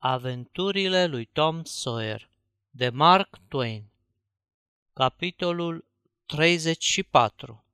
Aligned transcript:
Aventurile 0.00 1.06
lui 1.06 1.24
Tom 1.24 1.64
Sawyer 1.64 2.28
de 2.70 2.88
Mark 2.88 3.38
Twain 3.48 3.84
Capitolul 4.92 5.84
34 6.26 7.64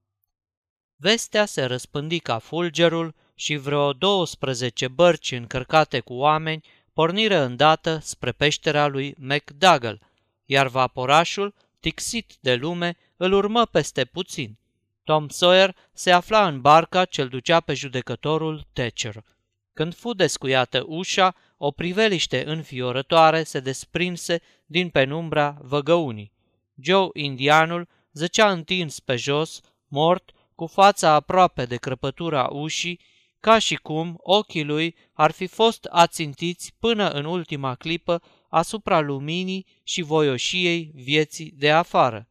Vestea 0.96 1.44
se 1.44 1.64
răspândi 1.64 2.18
ca 2.18 2.38
fulgerul 2.38 3.14
și 3.34 3.56
vreo 3.56 3.92
12 3.92 4.88
bărci 4.88 5.30
încărcate 5.30 6.00
cu 6.00 6.14
oameni 6.14 6.64
porniră 6.92 7.38
îndată 7.38 7.98
spre 8.02 8.32
peștera 8.32 8.86
lui 8.86 9.14
McDougall, 9.18 10.00
iar 10.44 10.66
vaporașul, 10.66 11.54
tixit 11.80 12.36
de 12.40 12.54
lume, 12.54 12.96
îl 13.16 13.32
urmă 13.32 13.66
peste 13.66 14.04
puțin. 14.04 14.58
Tom 15.02 15.28
Sawyer 15.28 15.76
se 15.92 16.10
afla 16.10 16.46
în 16.46 16.60
barca 16.60 17.04
ce-l 17.04 17.28
ducea 17.28 17.60
pe 17.60 17.74
judecătorul 17.74 18.66
Thatcher. 18.72 19.24
Când 19.72 19.94
fu 19.94 20.12
descuiată 20.12 20.84
ușa, 20.86 21.34
o 21.66 21.70
priveliște 21.70 22.44
înfiorătoare 22.46 23.42
se 23.42 23.60
desprinse 23.60 24.40
din 24.66 24.88
penumbra 24.88 25.58
văgăunii. 25.60 26.32
Joe 26.80 27.08
indianul 27.12 27.88
zăcea 28.12 28.50
întins 28.50 29.00
pe 29.00 29.16
jos, 29.16 29.60
mort, 29.88 30.30
cu 30.54 30.66
fața 30.66 31.10
aproape 31.10 31.64
de 31.64 31.76
crăpătura 31.76 32.48
ușii, 32.52 33.00
ca 33.40 33.58
și 33.58 33.74
cum 33.74 34.14
ochii 34.18 34.64
lui 34.64 34.96
ar 35.12 35.30
fi 35.30 35.46
fost 35.46 35.84
ațintiți 35.90 36.74
până 36.78 37.10
în 37.10 37.24
ultima 37.24 37.74
clipă 37.74 38.22
asupra 38.48 39.00
luminii 39.00 39.66
și 39.82 40.02
voioșiei 40.02 40.90
vieții 40.94 41.54
de 41.56 41.70
afară. 41.70 42.28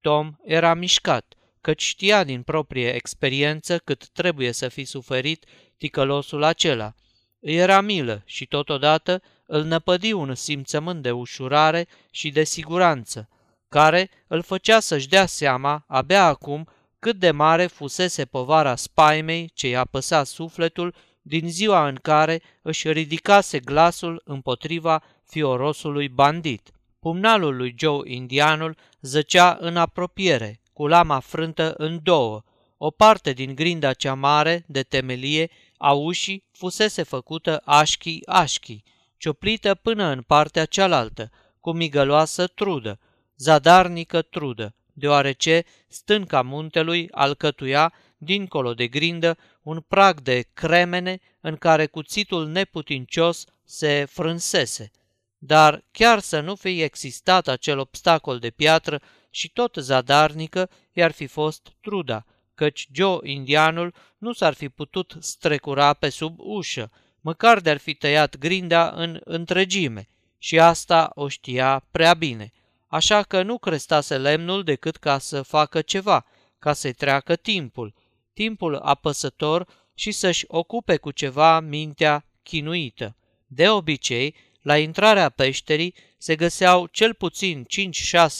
Tom 0.00 0.32
era 0.44 0.74
mișcat, 0.74 1.34
căci 1.60 1.82
știa 1.82 2.24
din 2.24 2.42
proprie 2.42 2.94
experiență 2.94 3.78
cât 3.78 4.08
trebuie 4.08 4.52
să 4.52 4.68
fi 4.68 4.84
suferit 4.84 5.44
ticălosul 5.76 6.42
acela. 6.42 6.94
Îi 7.40 7.54
era 7.54 7.80
milă 7.80 8.22
și 8.24 8.46
totodată 8.46 9.22
îl 9.46 9.62
năpădi 9.62 10.12
un 10.12 10.34
simțământ 10.34 11.02
de 11.02 11.10
ușurare 11.10 11.88
și 12.10 12.30
de 12.30 12.44
siguranță, 12.44 13.28
care 13.68 14.10
îl 14.26 14.42
făcea 14.42 14.80
să-și 14.80 15.08
dea 15.08 15.26
seama, 15.26 15.84
abia 15.86 16.24
acum, 16.24 16.68
cât 16.98 17.16
de 17.16 17.30
mare 17.30 17.66
fusese 17.66 18.24
povara 18.24 18.76
spaimei 18.76 19.50
ce 19.54 19.68
i-a 19.68 19.84
păsat 19.84 20.26
sufletul 20.26 20.94
din 21.22 21.50
ziua 21.50 21.88
în 21.88 21.98
care 22.02 22.42
își 22.62 22.92
ridicase 22.92 23.60
glasul 23.60 24.22
împotriva 24.24 25.02
fiorosului 25.24 26.08
bandit. 26.08 26.70
Pumnalul 26.98 27.56
lui 27.56 27.74
Joe 27.78 28.12
Indianul 28.12 28.76
zăcea 29.00 29.56
în 29.60 29.76
apropiere, 29.76 30.60
cu 30.72 30.86
lama 30.86 31.18
frântă 31.18 31.74
în 31.76 32.00
două. 32.02 32.42
O 32.76 32.90
parte 32.90 33.32
din 33.32 33.54
grinda 33.54 33.92
cea 33.92 34.14
mare, 34.14 34.64
de 34.66 34.82
temelie, 34.82 35.50
a 35.82 35.92
ușii 35.92 36.44
fusese 36.52 37.02
făcută 37.02 37.62
așchi-așchi, 37.64 38.82
cioplită 39.16 39.74
până 39.74 40.04
în 40.04 40.22
partea 40.22 40.64
cealaltă, 40.64 41.30
cu 41.60 41.72
migăloasă 41.72 42.46
trudă, 42.46 42.98
zadarnică 43.36 44.22
trudă, 44.22 44.74
deoarece 44.92 45.64
stânca 45.88 46.42
muntelui 46.42 47.08
alcătuia, 47.10 47.92
dincolo 48.16 48.74
de 48.74 48.86
grindă, 48.86 49.38
un 49.62 49.80
prag 49.80 50.20
de 50.20 50.46
cremene 50.52 51.20
în 51.40 51.56
care 51.56 51.86
cuțitul 51.86 52.46
neputincios 52.46 53.44
se 53.64 54.06
frânsese. 54.10 54.90
Dar 55.38 55.84
chiar 55.92 56.18
să 56.18 56.40
nu 56.40 56.54
fi 56.54 56.82
existat 56.82 57.48
acel 57.48 57.78
obstacol 57.78 58.38
de 58.38 58.50
piatră 58.50 59.00
și 59.30 59.48
tot 59.48 59.76
zadarnică, 59.78 60.70
i-ar 60.92 61.12
fi 61.12 61.26
fost 61.26 61.72
truda, 61.80 62.24
căci 62.60 62.88
Joe 62.92 63.18
indianul 63.22 63.94
nu 64.18 64.32
s-ar 64.32 64.54
fi 64.54 64.68
putut 64.68 65.16
strecura 65.20 65.92
pe 65.92 66.08
sub 66.08 66.34
ușă, 66.38 66.90
măcar 67.20 67.60
de-ar 67.60 67.76
fi 67.78 67.94
tăiat 67.94 68.38
grinda 68.38 68.90
în 68.90 69.20
întregime, 69.24 70.08
și 70.38 70.58
asta 70.58 71.10
o 71.14 71.28
știa 71.28 71.86
prea 71.90 72.14
bine. 72.14 72.52
Așa 72.86 73.22
că 73.22 73.42
nu 73.42 73.58
crestase 73.58 74.18
lemnul 74.18 74.62
decât 74.62 74.96
ca 74.96 75.18
să 75.18 75.42
facă 75.42 75.80
ceva, 75.80 76.26
ca 76.58 76.72
să-i 76.72 76.92
treacă 76.92 77.36
timpul, 77.36 77.94
timpul 78.32 78.76
apăsător 78.76 79.66
și 79.94 80.10
să-și 80.12 80.44
ocupe 80.48 80.96
cu 80.96 81.10
ceva 81.10 81.60
mintea 81.60 82.24
chinuită. 82.42 83.16
De 83.46 83.68
obicei, 83.68 84.34
la 84.62 84.78
intrarea 84.78 85.28
peșterii 85.28 85.94
se 86.18 86.36
găseau 86.36 86.86
cel 86.86 87.14
puțin 87.14 87.66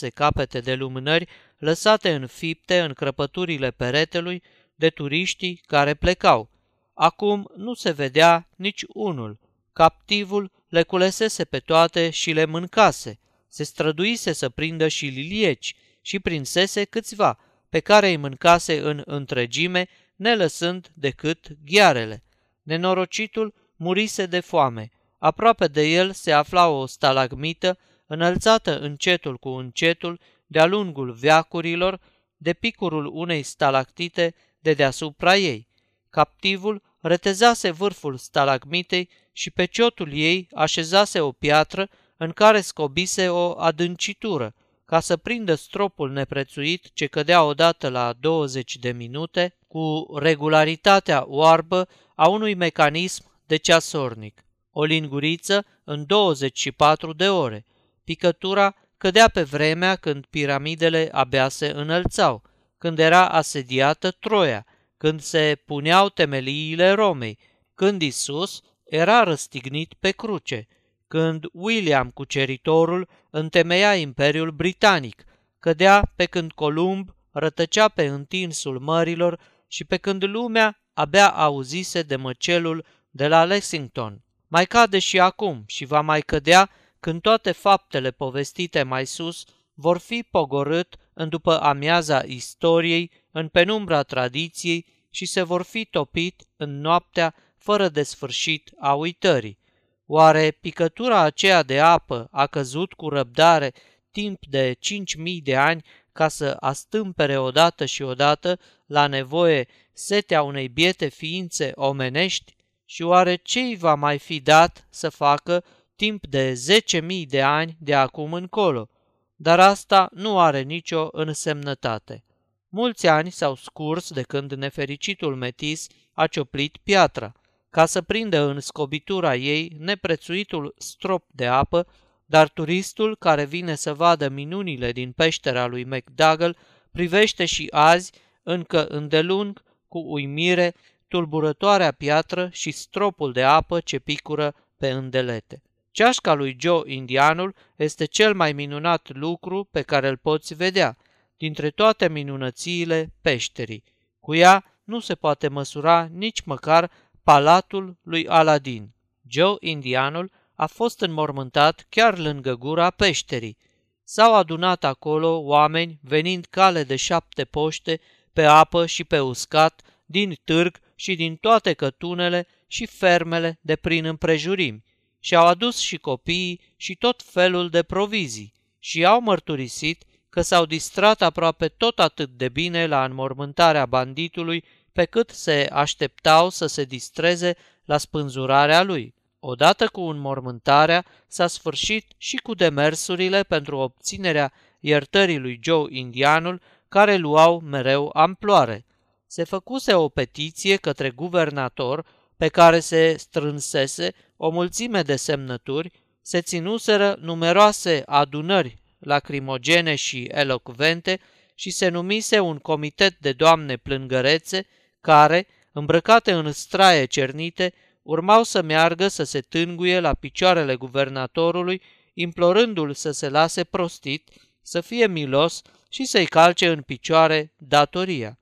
5-6 0.05 0.07
capete 0.13 0.59
de 0.59 0.73
lumânări 0.73 1.27
lăsate 1.61 2.13
în 2.13 2.27
fipte 2.27 2.79
în 2.79 2.93
crăpăturile 2.93 3.71
peretelui 3.71 4.43
de 4.75 4.89
turiștii 4.89 5.61
care 5.65 5.93
plecau. 5.93 6.49
Acum 6.93 7.51
nu 7.55 7.73
se 7.73 7.91
vedea 7.91 8.47
nici 8.55 8.83
unul. 8.87 9.39
Captivul 9.73 10.51
le 10.67 10.83
culesese 10.83 11.45
pe 11.45 11.59
toate 11.59 12.09
și 12.09 12.31
le 12.31 12.45
mâncase. 12.45 13.19
Se 13.47 13.63
străduise 13.63 14.33
să 14.33 14.49
prindă 14.49 14.87
și 14.87 15.05
lilieci 15.05 15.75
și 16.01 16.19
prinsese 16.19 16.83
câțiva, 16.83 17.39
pe 17.69 17.79
care 17.79 18.07
îi 18.07 18.17
mâncase 18.17 18.79
în 18.79 19.01
întregime, 19.05 19.87
nelăsând 20.15 20.91
decât 20.93 21.47
ghiarele. 21.65 22.23
Nenorocitul 22.63 23.53
murise 23.75 24.25
de 24.25 24.39
foame. 24.39 24.91
Aproape 25.17 25.67
de 25.67 25.83
el 25.83 26.11
se 26.11 26.31
afla 26.31 26.67
o 26.67 26.85
stalagmită, 26.85 27.77
înălțată 28.07 28.79
încetul 28.79 29.37
cu 29.37 29.49
încetul 29.49 30.19
de-a 30.51 30.65
lungul 30.65 31.11
veacurilor, 31.11 31.99
de 32.37 32.53
picurul 32.53 33.05
unei 33.05 33.43
stalactite 33.43 34.35
de 34.59 34.73
deasupra 34.73 35.35
ei. 35.35 35.67
Captivul 36.09 36.81
retezase 37.01 37.71
vârful 37.71 38.17
stalagmitei 38.17 39.09
și 39.31 39.49
pe 39.49 39.65
ciotul 39.65 40.13
ei 40.13 40.47
așezase 40.53 41.19
o 41.19 41.31
piatră 41.31 41.89
în 42.17 42.31
care 42.31 42.61
scobise 42.61 43.29
o 43.29 43.59
adâncitură, 43.59 44.53
ca 44.85 44.99
să 44.99 45.17
prindă 45.17 45.55
stropul 45.55 46.11
neprețuit 46.11 46.89
ce 46.93 47.05
cădea 47.05 47.43
odată 47.43 47.89
la 47.89 48.13
20 48.19 48.77
de 48.77 48.91
minute 48.91 49.55
cu 49.67 50.05
regularitatea 50.19 51.23
oarbă 51.27 51.87
a 52.15 52.27
unui 52.27 52.53
mecanism 52.53 53.23
de 53.45 53.55
ceasornic. 53.55 54.45
O 54.71 54.83
linguriță 54.83 55.65
în 55.83 56.05
24 56.05 57.13
de 57.13 57.29
ore. 57.29 57.65
Picătura 58.03 58.75
cădea 59.01 59.27
pe 59.27 59.43
vremea 59.43 59.95
când 59.95 60.25
piramidele 60.25 61.09
abia 61.11 61.49
se 61.49 61.67
înălțau, 61.67 62.41
când 62.77 62.99
era 62.99 63.29
asediată 63.29 64.11
Troia, 64.11 64.65
când 64.97 65.21
se 65.21 65.57
puneau 65.65 66.09
temeliile 66.09 66.91
Romei, 66.91 67.39
când 67.75 68.01
Isus 68.01 68.61
era 68.83 69.23
răstignit 69.23 69.93
pe 69.99 70.11
cruce, 70.11 70.67
când 71.07 71.45
William 71.51 72.09
Cuceritorul 72.09 73.09
întemeia 73.29 73.95
Imperiul 73.95 74.51
Britanic, 74.51 75.23
cădea 75.59 76.11
pe 76.15 76.25
când 76.25 76.51
Columb 76.51 77.15
rătăcea 77.31 77.87
pe 77.87 78.05
întinsul 78.05 78.79
mărilor 78.79 79.39
și 79.67 79.83
pe 79.83 79.97
când 79.97 80.23
lumea 80.23 80.81
abia 80.93 81.29
auzise 81.29 82.01
de 82.01 82.15
măcelul 82.15 82.85
de 83.09 83.27
la 83.27 83.43
Lexington. 83.43 84.23
Mai 84.47 84.65
cade 84.65 84.99
și 84.99 85.19
acum 85.19 85.63
și 85.67 85.85
va 85.85 86.01
mai 86.01 86.21
cădea 86.21 86.69
când 87.01 87.21
toate 87.21 87.51
faptele 87.51 88.11
povestite 88.11 88.83
mai 88.83 89.05
sus 89.05 89.45
vor 89.73 89.97
fi 89.97 90.23
pogorât 90.31 90.95
în 91.13 91.29
după 91.29 91.61
amiaza 91.61 92.23
istoriei, 92.25 93.11
în 93.31 93.47
penumbra 93.47 94.03
tradiției 94.03 94.85
și 95.09 95.25
se 95.25 95.41
vor 95.41 95.61
fi 95.61 95.85
topit 95.85 96.47
în 96.57 96.79
noaptea 96.79 97.35
fără 97.57 97.89
de 97.89 98.03
sfârșit 98.03 98.71
a 98.79 98.93
uitării. 98.93 99.59
Oare 100.05 100.51
picătura 100.51 101.19
aceea 101.19 101.63
de 101.63 101.79
apă 101.79 102.27
a 102.31 102.47
căzut 102.47 102.93
cu 102.93 103.09
răbdare 103.09 103.73
timp 104.11 104.45
de 104.45 104.75
cinci 104.79 105.15
mii 105.15 105.41
de 105.41 105.55
ani 105.55 105.85
ca 106.11 106.27
să 106.27 106.57
astâmpere 106.59 107.37
odată 107.37 107.85
și 107.85 108.01
odată 108.01 108.59
la 108.85 109.07
nevoie 109.07 109.67
setea 109.93 110.43
unei 110.43 110.67
biete 110.67 111.07
ființe 111.07 111.71
omenești? 111.75 112.55
Și 112.85 113.01
oare 113.01 113.35
ce 113.35 113.59
îi 113.59 113.75
va 113.75 113.95
mai 113.95 114.19
fi 114.19 114.39
dat 114.39 114.87
să 114.89 115.09
facă 115.09 115.63
timp 116.01 116.27
de 116.27 116.53
10.000 116.91 117.27
de 117.27 117.41
ani 117.41 117.77
de 117.79 117.93
acum 117.93 118.33
încolo, 118.33 118.89
dar 119.35 119.59
asta 119.59 120.09
nu 120.13 120.39
are 120.39 120.61
nicio 120.61 121.09
însemnătate. 121.11 122.23
Mulți 122.69 123.07
ani 123.07 123.31
s-au 123.31 123.55
scurs 123.55 124.11
de 124.11 124.21
când 124.21 124.53
nefericitul 124.53 125.35
metis 125.35 125.87
a 126.13 126.27
cioplit 126.27 126.77
piatra, 126.77 127.31
ca 127.69 127.85
să 127.85 128.01
prindă 128.01 128.39
în 128.39 128.59
scobitura 128.59 129.35
ei 129.35 129.75
neprețuitul 129.79 130.73
strop 130.77 131.25
de 131.31 131.47
apă, 131.47 131.87
dar 132.25 132.49
turistul 132.49 133.15
care 133.15 133.45
vine 133.45 133.75
să 133.75 133.93
vadă 133.93 134.29
minunile 134.29 134.91
din 134.91 135.11
peștera 135.11 135.65
lui 135.65 135.83
McDougall 135.83 136.57
privește 136.91 137.45
și 137.45 137.67
azi, 137.71 138.11
încă 138.43 138.87
îndelung, 138.87 139.63
cu 139.87 139.99
uimire, 139.99 140.73
tulburătoarea 141.07 141.91
piatră 141.91 142.49
și 142.51 142.71
stropul 142.71 143.31
de 143.31 143.43
apă 143.43 143.79
ce 143.79 143.99
picură 143.99 144.55
pe 144.77 144.89
îndelete. 144.89 145.61
Ceașca 145.91 146.33
lui 146.33 146.57
Joe 146.59 146.93
Indianul 146.93 147.55
este 147.75 148.05
cel 148.05 148.33
mai 148.33 148.53
minunat 148.53 149.09
lucru 149.13 149.63
pe 149.71 149.81
care 149.81 150.07
îl 150.07 150.17
poți 150.17 150.53
vedea 150.53 150.97
dintre 151.37 151.69
toate 151.69 152.09
minunățiile 152.09 153.13
peșterii. 153.21 153.83
Cu 154.19 154.35
ea 154.35 154.79
nu 154.83 154.99
se 154.99 155.15
poate 155.15 155.47
măsura 155.47 156.09
nici 156.11 156.41
măcar 156.41 156.91
palatul 157.23 157.97
lui 158.01 158.27
Aladin. 158.27 158.93
Joe 159.27 159.55
Indianul 159.59 160.31
a 160.55 160.65
fost 160.65 161.01
înmormântat 161.01 161.85
chiar 161.89 162.17
lângă 162.17 162.55
gura 162.55 162.89
peșterii. 162.89 163.57
S-au 164.03 164.35
adunat 164.35 164.83
acolo 164.83 165.37
oameni 165.37 165.99
venind 166.01 166.45
cale 166.49 166.83
de 166.83 166.95
șapte 166.95 167.45
poște, 167.45 167.99
pe 168.33 168.43
apă 168.43 168.85
și 168.85 169.03
pe 169.03 169.19
uscat, 169.19 169.81
din 170.05 170.37
târg 170.43 170.79
și 170.95 171.15
din 171.15 171.35
toate 171.35 171.73
cătunele 171.73 172.47
și 172.67 172.85
fermele 172.85 173.59
de 173.61 173.75
prin 173.75 174.05
împrejurimi, 174.05 174.83
și 175.23 175.35
au 175.35 175.45
adus 175.45 175.77
și 175.77 175.97
copiii 175.97 176.61
și 176.75 176.95
tot 176.95 177.21
felul 177.21 177.69
de 177.69 177.83
provizii, 177.83 178.53
și 178.79 179.05
au 179.05 179.21
mărturisit 179.21 180.03
că 180.29 180.41
s-au 180.41 180.65
distrat 180.65 181.21
aproape 181.21 181.67
tot 181.67 181.99
atât 181.99 182.29
de 182.29 182.49
bine 182.49 182.85
la 182.87 183.03
înmormântarea 183.03 183.85
banditului 183.85 184.63
pe 184.93 185.05
cât 185.05 185.29
se 185.29 185.69
așteptau 185.71 186.49
să 186.49 186.65
se 186.65 186.83
distreze 186.83 187.55
la 187.85 187.97
spânzurarea 187.97 188.83
lui. 188.83 189.13
Odată 189.39 189.87
cu 189.87 190.01
înmormântarea, 190.01 191.05
s-a 191.27 191.47
sfârșit 191.47 192.05
și 192.17 192.35
cu 192.35 192.53
demersurile 192.53 193.43
pentru 193.43 193.77
obținerea 193.77 194.53
iertării 194.79 195.37
lui 195.37 195.59
Joe 195.63 195.85
Indianul, 195.89 196.61
care 196.87 197.15
luau 197.15 197.59
mereu 197.59 198.09
amploare. 198.13 198.85
Se 199.27 199.43
făcuse 199.43 199.93
o 199.93 200.09
petiție 200.09 200.75
către 200.75 201.09
guvernator 201.09 202.05
pe 202.41 202.47
care 202.47 202.79
se 202.79 203.15
strânsese 203.17 204.13
o 204.37 204.49
mulțime 204.49 205.01
de 205.01 205.15
semnături, 205.15 205.91
se 206.21 206.41
ținuseră 206.41 207.17
numeroase 207.19 208.03
adunări 208.05 208.77
lacrimogene 208.99 209.95
și 209.95 210.23
elocvente 210.23 211.19
și 211.55 211.69
se 211.69 211.87
numise 211.87 212.39
un 212.39 212.57
comitet 212.57 213.17
de 213.17 213.31
doamne 213.31 213.77
plângărețe 213.77 214.67
care, 215.01 215.47
îmbrăcate 215.71 216.31
în 216.31 216.51
straie 216.51 217.05
cernite, 217.05 217.73
urmau 218.01 218.43
să 218.43 218.61
meargă 218.61 219.07
să 219.07 219.23
se 219.23 219.41
tânguie 219.41 219.99
la 219.99 220.13
picioarele 220.13 220.75
guvernatorului, 220.75 221.81
implorându-l 222.13 222.93
să 222.93 223.11
se 223.11 223.29
lase 223.29 223.63
prostit, 223.63 224.29
să 224.61 224.81
fie 224.81 225.07
milos 225.07 225.61
și 225.89 226.05
să-i 226.05 226.25
calce 226.25 226.67
în 226.67 226.81
picioare 226.81 227.53
datoria. 227.57 228.39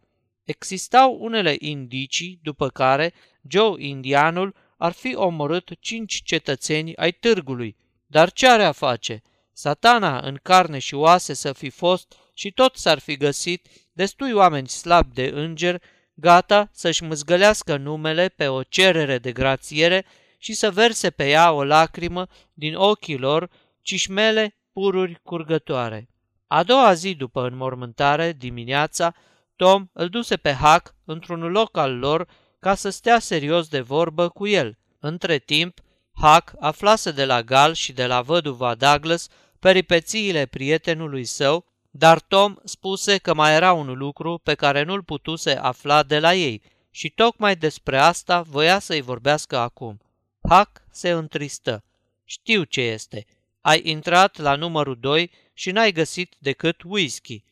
Existau 0.49 1.17
unele 1.19 1.55
indicii 1.59 2.39
după 2.43 2.69
care 2.69 3.13
Joe 3.49 3.85
Indianul 3.85 4.55
ar 4.77 4.91
fi 4.91 5.15
omorât 5.15 5.69
cinci 5.79 6.21
cetățeni 6.23 6.95
ai 6.95 7.11
târgului. 7.11 7.75
Dar 8.07 8.31
ce 8.31 8.47
are 8.47 8.63
a 8.63 8.71
face? 8.71 9.21
Satana 9.53 10.19
în 10.19 10.39
carne 10.43 10.79
și 10.79 10.93
oase 10.93 11.33
să 11.33 11.53
fi 11.53 11.69
fost 11.69 12.15
și 12.33 12.51
tot 12.51 12.75
s-ar 12.75 12.99
fi 12.99 13.17
găsit 13.17 13.67
destui 13.93 14.31
oameni 14.31 14.67
slabi 14.67 15.13
de 15.13 15.31
înger, 15.33 15.81
gata 16.13 16.69
să-și 16.71 17.03
mâzgălească 17.03 17.77
numele 17.77 18.27
pe 18.27 18.47
o 18.47 18.63
cerere 18.63 19.17
de 19.17 19.31
grațiere 19.31 20.05
și 20.37 20.53
să 20.53 20.71
verse 20.71 21.09
pe 21.09 21.29
ea 21.29 21.51
o 21.51 21.63
lacrimă 21.63 22.27
din 22.53 22.75
ochii 22.75 23.17
lor, 23.17 23.49
cișmele 23.81 24.55
pururi 24.73 25.19
curgătoare. 25.23 26.09
A 26.47 26.63
doua 26.63 26.93
zi 26.93 27.13
după 27.15 27.47
înmormântare, 27.47 28.33
dimineața, 28.33 29.13
Tom 29.59 29.89
îl 29.93 30.09
duse 30.09 30.37
pe 30.37 30.51
Hac 30.51 30.95
într-un 31.05 31.39
loc 31.39 31.77
al 31.77 31.97
lor 31.97 32.27
ca 32.59 32.75
să 32.75 32.89
stea 32.89 33.19
serios 33.19 33.67
de 33.67 33.79
vorbă 33.79 34.29
cu 34.29 34.47
el. 34.47 34.77
Între 34.99 35.37
timp, 35.37 35.79
Hac 36.13 36.53
aflase 36.59 37.11
de 37.11 37.25
la 37.25 37.41
Gal 37.41 37.73
și 37.73 37.93
de 37.93 38.05
la 38.05 38.21
văduva 38.21 38.75
Douglas 38.75 39.27
peripețiile 39.59 40.45
prietenului 40.45 41.25
său, 41.25 41.65
dar 41.91 42.19
Tom 42.19 42.55
spuse 42.63 43.17
că 43.17 43.33
mai 43.33 43.53
era 43.55 43.73
un 43.73 43.97
lucru 43.97 44.37
pe 44.43 44.55
care 44.55 44.83
nu-l 44.83 45.03
putuse 45.03 45.51
afla 45.51 46.03
de 46.03 46.19
la 46.19 46.33
ei 46.33 46.61
și 46.91 47.09
tocmai 47.09 47.55
despre 47.55 47.97
asta 47.97 48.41
voia 48.41 48.79
să-i 48.79 49.01
vorbească 49.01 49.57
acum. 49.57 50.01
Hac 50.49 50.81
se 50.91 51.09
întristă. 51.09 51.83
Știu 52.23 52.63
ce 52.63 52.81
este. 52.81 53.25
Ai 53.61 53.81
intrat 53.83 54.37
la 54.37 54.55
numărul 54.55 54.97
2 54.99 55.31
și 55.53 55.71
n-ai 55.71 55.91
găsit 55.91 56.35
decât 56.39 56.81
whisky. 56.83 57.47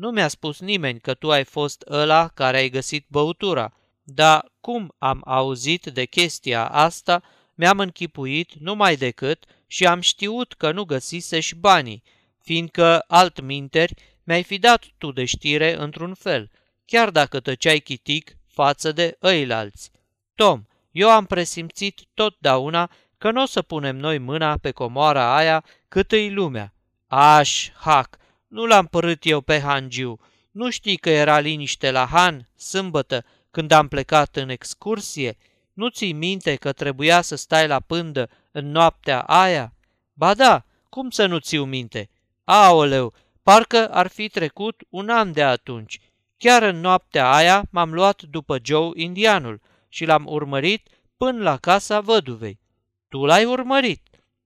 Nu 0.00 0.10
mi-a 0.10 0.28
spus 0.28 0.60
nimeni 0.60 1.00
că 1.00 1.14
tu 1.14 1.30
ai 1.30 1.44
fost 1.44 1.84
ăla 1.88 2.28
care 2.28 2.56
ai 2.56 2.68
găsit 2.68 3.06
băutura, 3.08 3.72
dar 4.02 4.52
cum 4.60 4.94
am 4.98 5.22
auzit 5.24 5.86
de 5.86 6.04
chestia 6.04 6.68
asta, 6.68 7.22
mi-am 7.54 7.78
închipuit 7.78 8.52
numai 8.54 8.96
decât 8.96 9.44
și 9.66 9.86
am 9.86 10.00
știut 10.00 10.52
că 10.52 10.72
nu 10.72 10.84
găsisești 10.84 11.54
banii, 11.54 12.02
fiindcă 12.42 13.04
altminteri 13.06 13.94
mi-ai 14.24 14.42
fi 14.42 14.58
dat 14.58 14.84
tu 14.98 15.12
de 15.12 15.24
știre 15.24 15.76
într-un 15.76 16.14
fel, 16.14 16.50
chiar 16.84 17.10
dacă 17.10 17.40
tăceai 17.40 17.78
chitic 17.78 18.36
față 18.46 18.92
de 18.92 19.16
ăilalți. 19.22 19.90
Tom, 20.34 20.64
eu 20.90 21.10
am 21.10 21.26
presimțit 21.26 22.00
totdeauna 22.14 22.90
că 23.18 23.30
nu 23.30 23.42
o 23.42 23.46
să 23.46 23.62
punem 23.62 23.96
noi 23.96 24.18
mâna 24.18 24.56
pe 24.56 24.70
comoara 24.70 25.36
aia 25.36 25.64
cât 25.88 26.12
îi 26.12 26.30
lumea. 26.30 26.74
Aș, 27.06 27.70
hac, 27.70 28.18
nu 28.50 28.66
l-am 28.66 28.86
părât 28.86 29.24
eu 29.24 29.40
pe 29.40 29.60
Hangiu. 29.60 30.20
Nu 30.50 30.70
știi 30.70 30.96
că 30.96 31.10
era 31.10 31.38
liniște 31.38 31.90
la 31.90 32.06
Han, 32.06 32.48
sâmbătă, 32.56 33.24
când 33.50 33.70
am 33.70 33.88
plecat 33.88 34.36
în 34.36 34.48
excursie? 34.48 35.36
Nu 35.72 35.88
ți 35.88 36.12
minte 36.12 36.54
că 36.54 36.72
trebuia 36.72 37.20
să 37.20 37.36
stai 37.36 37.66
la 37.66 37.80
pândă 37.80 38.30
în 38.50 38.70
noaptea 38.70 39.20
aia? 39.20 39.74
Ba 40.12 40.34
da, 40.34 40.64
cum 40.88 41.10
să 41.10 41.26
nu 41.26 41.38
ți-u 41.38 41.64
minte? 41.64 42.10
Aoleu, 42.44 43.14
parcă 43.42 43.88
ar 43.88 44.06
fi 44.06 44.28
trecut 44.28 44.82
un 44.88 45.08
an 45.08 45.32
de 45.32 45.42
atunci. 45.42 46.00
Chiar 46.36 46.62
în 46.62 46.80
noaptea 46.80 47.32
aia 47.32 47.62
m-am 47.70 47.92
luat 47.92 48.22
după 48.22 48.58
Joe 48.62 48.90
indianul 48.94 49.60
și 49.88 50.04
l-am 50.04 50.26
urmărit 50.26 50.88
până 51.16 51.42
la 51.42 51.56
casa 51.56 52.00
văduvei. 52.00 52.60
Tu 53.08 53.24
l-ai 53.24 53.44
urmărit? 53.44 54.02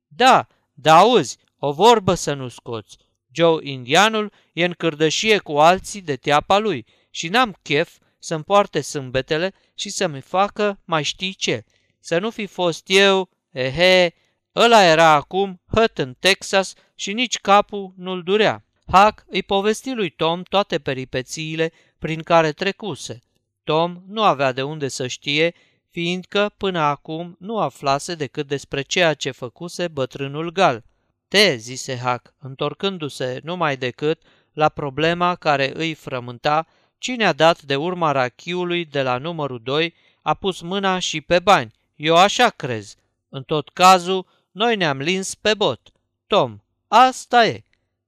Da, 0.07 0.47
da 0.73 0.97
auzi, 0.97 1.39
o 1.59 1.73
vorbă 1.73 2.15
să 2.15 2.35
nu 2.35 2.49
scoți. 2.49 2.97
Joe 3.35 3.69
indianul 3.69 4.33
e 4.53 4.65
în 4.65 4.73
cârdășie 4.73 5.39
cu 5.39 5.59
alții 5.59 6.01
de 6.03 6.17
teapa 6.17 6.59
lui 6.59 6.87
și 7.11 7.29
n-am 7.29 7.59
chef 7.63 7.99
să-mi 8.19 8.45
poarte 8.45 8.81
sâmbetele 8.81 9.55
și 9.75 9.89
să-mi 9.89 10.21
facă 10.21 10.81
mai 10.85 11.03
știi 11.03 11.35
ce. 11.35 11.65
Să 12.01 12.19
nu 12.19 12.31
fi 12.31 12.47
fost 12.47 12.83
eu, 12.87 13.29
ehe, 13.51 14.15
ăla 14.55 14.85
era 14.85 15.11
acum 15.11 15.61
hăt 15.67 15.99
în 15.99 16.15
Texas 16.19 16.73
și 16.95 17.13
nici 17.13 17.39
capul 17.39 17.93
nu-l 17.97 18.23
durea. 18.23 18.65
Hack 18.87 19.25
îi 19.29 19.43
povesti 19.43 19.93
lui 19.93 20.11
Tom 20.11 20.43
toate 20.43 20.79
peripețiile 20.79 21.73
prin 21.99 22.23
care 22.23 22.53
trecuse. 22.53 23.23
Tom 23.65 24.03
nu 24.07 24.23
avea 24.23 24.53
de 24.53 24.63
unde 24.63 24.89
să 24.89 25.07
știe, 25.07 25.55
fiindcă 25.91 26.55
până 26.57 26.81
acum 26.81 27.37
nu 27.39 27.59
aflase 27.59 28.15
decât 28.15 28.47
despre 28.47 28.83
ceea 28.83 29.15
ce 29.15 29.31
făcuse 29.31 29.89
bătrânul 29.89 30.53
Gal. 30.53 30.85
Te, 31.29 31.57
zise 31.57 31.97
Hack, 31.97 32.35
întorcându-se 32.39 33.41
numai 33.43 33.77
decât 33.77 34.23
la 34.53 34.69
problema 34.69 35.35
care 35.35 35.73
îi 35.77 35.95
frământa 35.95 36.67
Cine 36.99 37.25
a 37.25 37.33
dat 37.33 37.63
de 37.63 37.77
urma 37.77 38.13
rachiului 38.13 38.85
de 38.85 39.03
la 39.03 39.19
numărul 39.19 39.61
2 39.63 39.95
a 40.23 40.35
pus 40.35 40.61
mâna 40.61 40.99
și 40.99 41.21
pe 41.21 41.39
bani. 41.39 41.73
Eu 41.97 42.17
așa 42.17 42.49
crez. 42.49 42.95
În 43.29 43.43
tot 43.43 43.69
cazul, 43.69 44.27
noi 44.51 44.77
ne-am 44.77 44.99
lins 44.99 45.35
pe 45.35 45.55
bot. 45.55 45.93
Tom, 46.27 46.59
asta 46.89 47.47
e. 47.47 47.65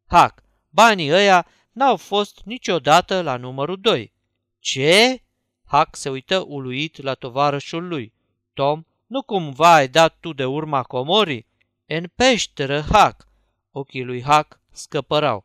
Hac, 0.07 0.43
banii 0.71 1.13
ăia 1.13 1.47
n-au 1.73 1.97
fost 1.97 2.41
niciodată 2.45 3.23
la 3.23 3.37
numărul 3.37 3.81
2. 3.81 4.13
Ce? 4.59 5.23
Hac 5.65 5.97
se 5.97 6.09
uită 6.09 6.45
uluit 6.47 7.03
la 7.03 7.15
tovarășul 7.15 7.89
lui. 7.89 8.13
Tom, 8.55 8.85
nu 9.07 9.23
cumva 9.23 9.75
ai 9.75 9.89
dat 9.89 10.17
tu 10.21 10.33
de 10.33 10.45
urma 10.45 10.83
comorii? 10.83 11.47
În 11.87 12.11
peșteră, 12.15 12.85
Hac. 12.91 13.29
Ochii 13.71 14.05
lui 14.05 14.23
Hac 14.23 14.61
scăpărau. 14.73 15.45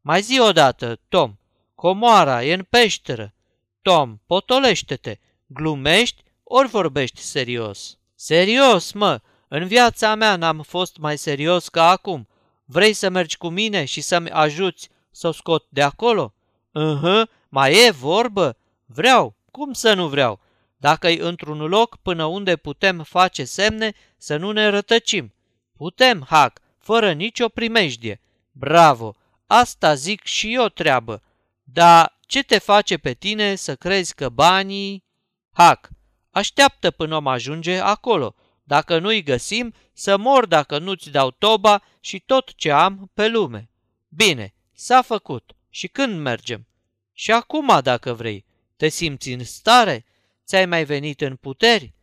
Mai 0.00 0.20
zi 0.20 0.40
odată, 0.40 1.00
Tom, 1.08 1.34
Comoara 1.74 2.44
e 2.44 2.52
în 2.52 2.62
peșteră. 2.62 3.34
Tom, 3.82 4.18
potolește-te. 4.26 5.18
Glumești 5.46 6.22
ori 6.42 6.68
vorbești 6.68 7.20
serios? 7.20 7.98
Serios, 8.14 8.92
mă! 8.92 9.20
În 9.48 9.66
viața 9.66 10.14
mea 10.14 10.36
n-am 10.36 10.62
fost 10.62 10.96
mai 10.96 11.18
serios 11.18 11.68
ca 11.68 11.90
acum. 11.90 12.28
Vrei 12.64 12.92
să 12.92 13.08
mergi 13.08 13.36
cu 13.36 13.48
mine 13.48 13.84
și 13.84 14.00
să-mi 14.00 14.30
ajuți 14.30 14.88
să 15.10 15.28
o 15.28 15.32
scot 15.32 15.66
de 15.68 15.82
acolo? 15.82 16.34
uh 16.72 17.22
mai 17.48 17.86
e 17.86 17.90
vorbă? 17.90 18.56
Vreau, 18.86 19.34
cum 19.50 19.72
să 19.72 19.94
nu 19.94 20.08
vreau? 20.08 20.40
Dacă-i 20.76 21.16
într-un 21.16 21.58
loc 21.58 21.96
până 21.96 22.24
unde 22.24 22.56
putem 22.56 23.02
face 23.02 23.44
semne, 23.44 23.94
să 24.16 24.36
nu 24.36 24.50
ne 24.50 24.68
rătăcim. 24.68 25.32
Putem, 25.80 26.24
Hac, 26.28 26.60
fără 26.78 27.12
nicio 27.12 27.48
primejdie. 27.48 28.20
Bravo, 28.52 29.16
asta 29.46 29.94
zic 29.94 30.24
și 30.24 30.54
eu 30.54 30.68
treabă. 30.68 31.22
Dar 31.62 32.18
ce 32.20 32.42
te 32.42 32.58
face 32.58 32.96
pe 32.96 33.12
tine 33.12 33.54
să 33.54 33.76
crezi 33.76 34.14
că 34.14 34.28
banii... 34.28 35.04
Hac, 35.52 35.88
așteaptă 36.30 36.90
până 36.90 37.16
om 37.16 37.26
ajunge 37.26 37.78
acolo. 37.78 38.34
Dacă 38.62 38.98
nu-i 38.98 39.22
găsim, 39.22 39.74
să 39.92 40.16
mor 40.16 40.46
dacă 40.46 40.78
nu-ți 40.78 41.10
dau 41.10 41.30
toba 41.30 41.82
și 42.00 42.18
tot 42.18 42.54
ce 42.54 42.70
am 42.70 43.10
pe 43.14 43.28
lume. 43.28 43.70
Bine, 44.08 44.54
s-a 44.72 45.02
făcut. 45.02 45.52
Și 45.70 45.88
când 45.88 46.20
mergem? 46.20 46.66
Și 47.12 47.32
acum, 47.32 47.80
dacă 47.82 48.12
vrei. 48.12 48.44
Te 48.76 48.88
simți 48.88 49.32
în 49.32 49.44
stare? 49.44 50.04
Ți-ai 50.46 50.66
mai 50.66 50.84
venit 50.84 51.20
în 51.20 51.36
puteri? 51.36 51.94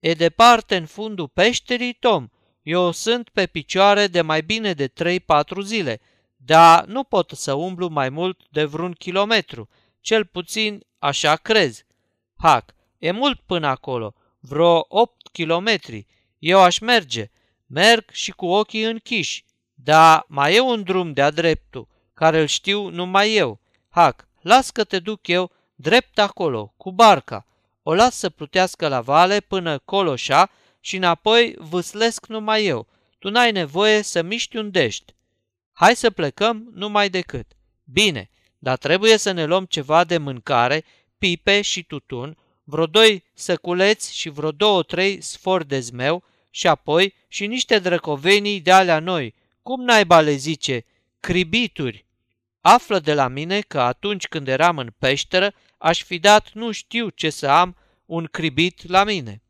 E 0.00 0.12
departe 0.12 0.76
în 0.76 0.86
fundul 0.86 1.28
peșterii, 1.28 1.92
Tom. 1.92 2.28
Eu 2.66 2.90
sunt 2.90 3.28
pe 3.28 3.46
picioare 3.46 4.06
de 4.06 4.20
mai 4.20 4.42
bine 4.42 4.72
de 4.72 4.88
3-4 4.88 5.18
zile, 5.62 6.00
dar 6.36 6.84
nu 6.84 7.04
pot 7.04 7.30
să 7.30 7.52
umblu 7.52 7.88
mai 7.88 8.08
mult 8.08 8.40
de 8.50 8.64
vreun 8.64 8.92
kilometru, 8.92 9.68
cel 10.00 10.24
puțin 10.24 10.86
așa 10.98 11.36
crezi. 11.36 11.84
Hac, 12.36 12.74
e 12.98 13.10
mult 13.10 13.40
până 13.40 13.66
acolo, 13.66 14.14
vreo 14.40 14.84
8 14.88 15.28
kilometri. 15.32 16.06
Eu 16.38 16.60
aș 16.60 16.78
merge, 16.78 17.30
merg 17.66 18.10
și 18.10 18.30
cu 18.30 18.46
ochii 18.46 18.84
închiși, 18.84 19.44
dar 19.74 20.24
mai 20.28 20.54
e 20.54 20.60
un 20.60 20.82
drum 20.82 21.12
de-a 21.12 21.30
dreptul, 21.30 21.88
care 22.14 22.40
îl 22.40 22.46
știu 22.46 22.88
numai 22.88 23.34
eu. 23.34 23.60
Hac, 23.88 24.28
las 24.40 24.70
că 24.70 24.84
te 24.84 24.98
duc 24.98 25.26
eu 25.26 25.50
drept 25.74 26.18
acolo, 26.18 26.74
cu 26.76 26.92
barca. 26.92 27.46
O 27.82 27.94
las 27.94 28.16
să 28.16 28.30
plutească 28.30 28.88
la 28.88 29.00
vale 29.00 29.40
până 29.40 29.78
coloșa 29.78 30.50
și 30.86 30.96
înapoi 30.96 31.54
vâslesc 31.58 32.26
numai 32.26 32.64
eu. 32.66 32.86
Tu 33.18 33.30
n-ai 33.30 33.52
nevoie 33.52 34.02
să 34.02 34.22
miști 34.22 34.56
un 34.56 34.70
dești. 34.70 35.14
Hai 35.72 35.96
să 35.96 36.10
plecăm 36.10 36.70
numai 36.74 37.08
decât. 37.08 37.46
Bine, 37.84 38.30
dar 38.58 38.76
trebuie 38.76 39.16
să 39.16 39.30
ne 39.30 39.44
luăm 39.44 39.64
ceva 39.64 40.04
de 40.04 40.18
mâncare, 40.18 40.84
pipe 41.18 41.60
și 41.60 41.82
tutun, 41.82 42.36
vreo 42.64 42.86
doi 42.86 43.24
săculeți 43.34 44.16
și 44.16 44.28
vreo 44.28 44.50
două-trei 44.50 45.20
sfori 45.20 45.66
de 45.66 45.80
zmeu 45.80 46.24
și 46.50 46.66
apoi 46.66 47.14
și 47.28 47.46
niște 47.46 47.78
drăcovenii 47.78 48.60
de 48.60 48.72
alea 48.72 48.98
noi. 48.98 49.34
Cum 49.62 49.84
naiba 49.84 50.20
le 50.20 50.32
zice? 50.32 50.84
Cribituri. 51.20 52.06
Află 52.60 52.98
de 52.98 53.14
la 53.14 53.28
mine 53.28 53.60
că 53.60 53.80
atunci 53.80 54.26
când 54.26 54.48
eram 54.48 54.78
în 54.78 54.94
peșteră, 54.98 55.54
aș 55.78 56.02
fi 56.02 56.18
dat 56.18 56.52
nu 56.52 56.70
știu 56.70 57.08
ce 57.08 57.30
să 57.30 57.46
am 57.46 57.76
un 58.04 58.24
cribit 58.24 58.88
la 58.88 59.04
mine. 59.04 59.40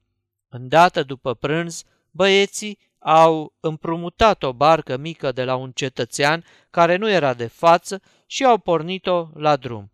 Îndată 0.49 1.03
după 1.03 1.35
prânz, 1.35 1.83
băieții 2.11 2.79
au 2.99 3.53
împrumutat 3.61 4.43
o 4.43 4.53
barcă 4.53 4.97
mică 4.97 5.33
de 5.33 5.45
la 5.45 5.57
un 5.57 5.73
cetățean 5.73 6.45
care 6.71 6.97
nu 6.97 7.11
era 7.11 7.35
de 7.35 7.47
față 7.47 8.01
și 8.27 8.45
au 8.45 8.59
pornit-o 8.59 9.29
la 9.35 9.57
drum. 9.57 9.91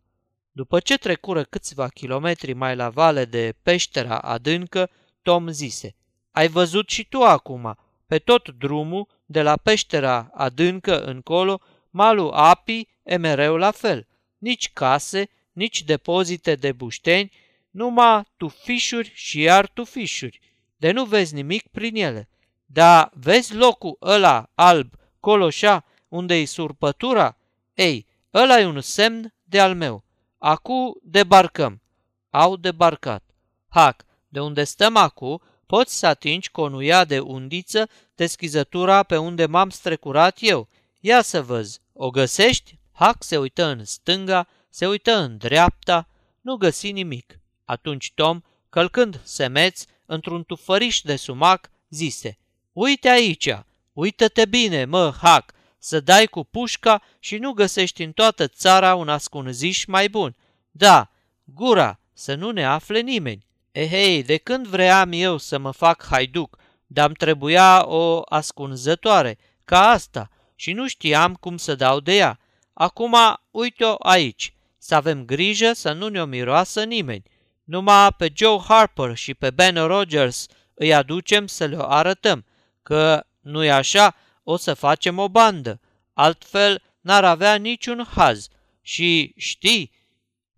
După 0.53 0.81
ce 0.81 0.99
trecură 0.99 1.43
câțiva 1.43 1.89
kilometri 1.89 2.53
mai 2.53 2.77
la 2.77 2.89
vale 2.89 3.25
de 3.25 3.55
peștera 3.63 4.19
adâncă, 4.19 4.91
Tom 5.23 5.49
zise, 5.49 5.95
Ai 6.31 6.49
văzut 6.49 6.89
și 6.89 7.05
tu 7.05 7.23
acum, 7.23 7.77
pe 8.07 8.19
tot 8.19 8.49
drumul, 8.49 9.09
de 9.25 9.43
la 9.43 9.57
peștera 9.57 10.31
adâncă 10.35 11.05
încolo, 11.05 11.61
malul 11.91 12.31
apii 12.31 12.89
e 13.03 13.17
mereu 13.17 13.57
la 13.57 13.71
fel. 13.71 14.07
Nici 14.39 14.73
case, 14.73 15.29
nici 15.53 15.83
depozite 15.83 16.55
de 16.55 16.73
bușteni, 16.73 17.33
numai 17.73 18.23
tufișuri 18.37 19.13
și 19.15 19.41
iar 19.41 19.67
tufișuri. 19.67 20.41
De 20.77 20.91
nu 20.91 21.05
vezi 21.05 21.35
nimic 21.35 21.69
prin 21.69 21.97
ele. 21.97 22.29
Dar 22.67 23.11
vezi 23.15 23.55
locul 23.55 23.97
ăla 24.03 24.51
alb, 24.55 24.95
coloșa, 25.21 25.85
unde-i 26.09 26.45
surpătura? 26.45 27.37
Ei, 27.75 28.07
ăla 28.35 28.61
e 28.61 28.67
un 28.67 28.81
semn 28.81 29.35
de 29.43 29.61
al 29.61 29.75
meu. 29.75 30.05
Acu 30.39 31.01
debarcăm. 31.03 31.83
Au 32.31 32.57
debarcat. 32.57 33.25
Hac, 33.69 34.05
de 34.29 34.41
unde 34.41 34.65
stăm 34.65 34.97
acu, 34.97 35.43
poți 35.67 35.99
să 35.99 36.07
atingi 36.07 36.51
conuia 36.51 37.05
de 37.05 37.21
undiță 37.21 37.89
deschizătura 38.15 39.03
pe 39.03 39.17
unde 39.17 39.47
m-am 39.47 39.71
strecurat 39.71 40.39
eu. 40.41 40.69
Ia 41.01 41.23
să 41.23 41.43
văz, 41.43 41.81
o 41.93 42.11
găsești? 42.11 42.79
Hac 42.93 43.23
se 43.23 43.39
uită 43.39 43.65
în 43.65 43.85
stânga, 43.85 44.49
se 44.69 44.87
uită 44.87 45.17
în 45.17 45.37
dreapta, 45.37 46.09
nu 46.41 46.57
găsi 46.57 46.93
nimic. 46.93 47.41
Atunci 47.65 48.13
Tom, 48.15 48.41
călcând 48.69 49.21
semeț 49.23 49.85
într-un 50.07 50.45
tufăriș 50.45 51.01
de 51.01 51.17
sumac, 51.17 51.71
zise, 51.89 52.39
Uite 52.73 53.09
aici, 53.09 53.49
uită-te 53.93 54.45
bine, 54.45 54.85
mă, 54.85 55.15
Hac, 55.21 55.53
să 55.79 56.01
dai 56.01 56.27
cu 56.27 56.45
pușca 56.45 57.03
și 57.19 57.37
nu 57.37 57.53
găsești 57.53 58.03
în 58.03 58.13
toată 58.13 58.47
țara 58.49 58.95
un 58.95 59.09
ascunziș 59.09 59.85
mai 59.85 60.09
bun. 60.09 60.37
Da, 60.71 61.11
gura, 61.45 62.01
să 62.13 62.35
nu 62.35 62.51
ne 62.51 62.65
afle 62.65 63.01
nimeni. 63.01 63.47
Ehei, 63.73 64.19
eh, 64.19 64.25
de 64.25 64.37
când 64.37 64.67
vream 64.67 65.11
eu 65.13 65.39
să 65.39 65.59
mă 65.59 65.71
fac 65.71 66.05
haiduc, 66.05 66.59
dar-mi 66.87 67.15
trebuia 67.15 67.87
o 67.87 68.23
ascunzătoare, 68.25 69.39
ca 69.65 69.89
asta, 69.89 70.31
și 70.55 70.73
nu 70.73 70.89
știam 70.89 71.35
cum 71.35 71.57
să 71.57 71.75
dau 71.75 72.01
de 72.01 72.17
ea. 72.17 72.41
Acum, 72.73 73.17
uite-o 73.51 73.95
aici, 73.99 74.55
să 74.79 74.95
avem 74.95 75.25
grijă 75.25 75.73
să 75.73 75.93
nu 75.93 76.09
ne-o 76.09 76.25
miroasă 76.25 76.85
nimeni. 76.85 77.23
Numai 77.73 78.13
pe 78.17 78.33
Joe 78.35 78.59
Harper 78.69 79.15
și 79.15 79.35
pe 79.35 79.51
Ben 79.51 79.87
Rogers 79.87 80.47
îi 80.75 80.95
aducem 80.95 81.47
să 81.47 81.65
le 81.65 81.77
arătăm, 81.81 82.45
că 82.83 83.27
nu-i 83.41 83.71
așa, 83.71 84.17
o 84.43 84.57
să 84.57 84.75
facem 84.75 85.19
o 85.19 85.29
bandă. 85.29 85.81
Altfel 86.13 86.83
n-ar 87.01 87.25
avea 87.25 87.55
niciun 87.55 88.07
haz. 88.15 88.49
Și 88.83 89.35
știi, 89.37 89.93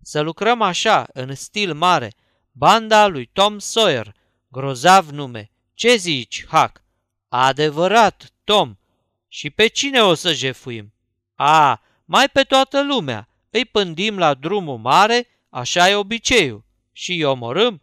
să 0.01 0.21
lucrăm 0.21 0.61
așa, 0.61 1.07
în 1.13 1.35
stil 1.35 1.73
mare, 1.73 2.11
banda 2.51 3.07
lui 3.07 3.25
Tom 3.33 3.59
Sawyer, 3.59 4.15
grozav 4.47 5.09
nume. 5.09 5.51
Ce 5.73 5.95
zici, 5.95 6.45
Hac? 6.47 6.83
Adevărat, 7.29 8.31
Tom. 8.43 8.75
Și 9.27 9.49
pe 9.49 9.67
cine 9.67 10.01
o 10.01 10.13
să 10.13 10.33
jefuim? 10.33 10.93
A, 11.35 11.81
mai 12.05 12.29
pe 12.29 12.43
toată 12.43 12.83
lumea. 12.83 13.27
Îi 13.49 13.65
pândim 13.65 14.17
la 14.17 14.33
drumul 14.33 14.77
mare, 14.77 15.27
așa 15.49 15.89
e 15.89 15.95
obiceiul. 15.95 16.65
Și 16.97 17.11
îi 17.11 17.23
omorâm? 17.23 17.81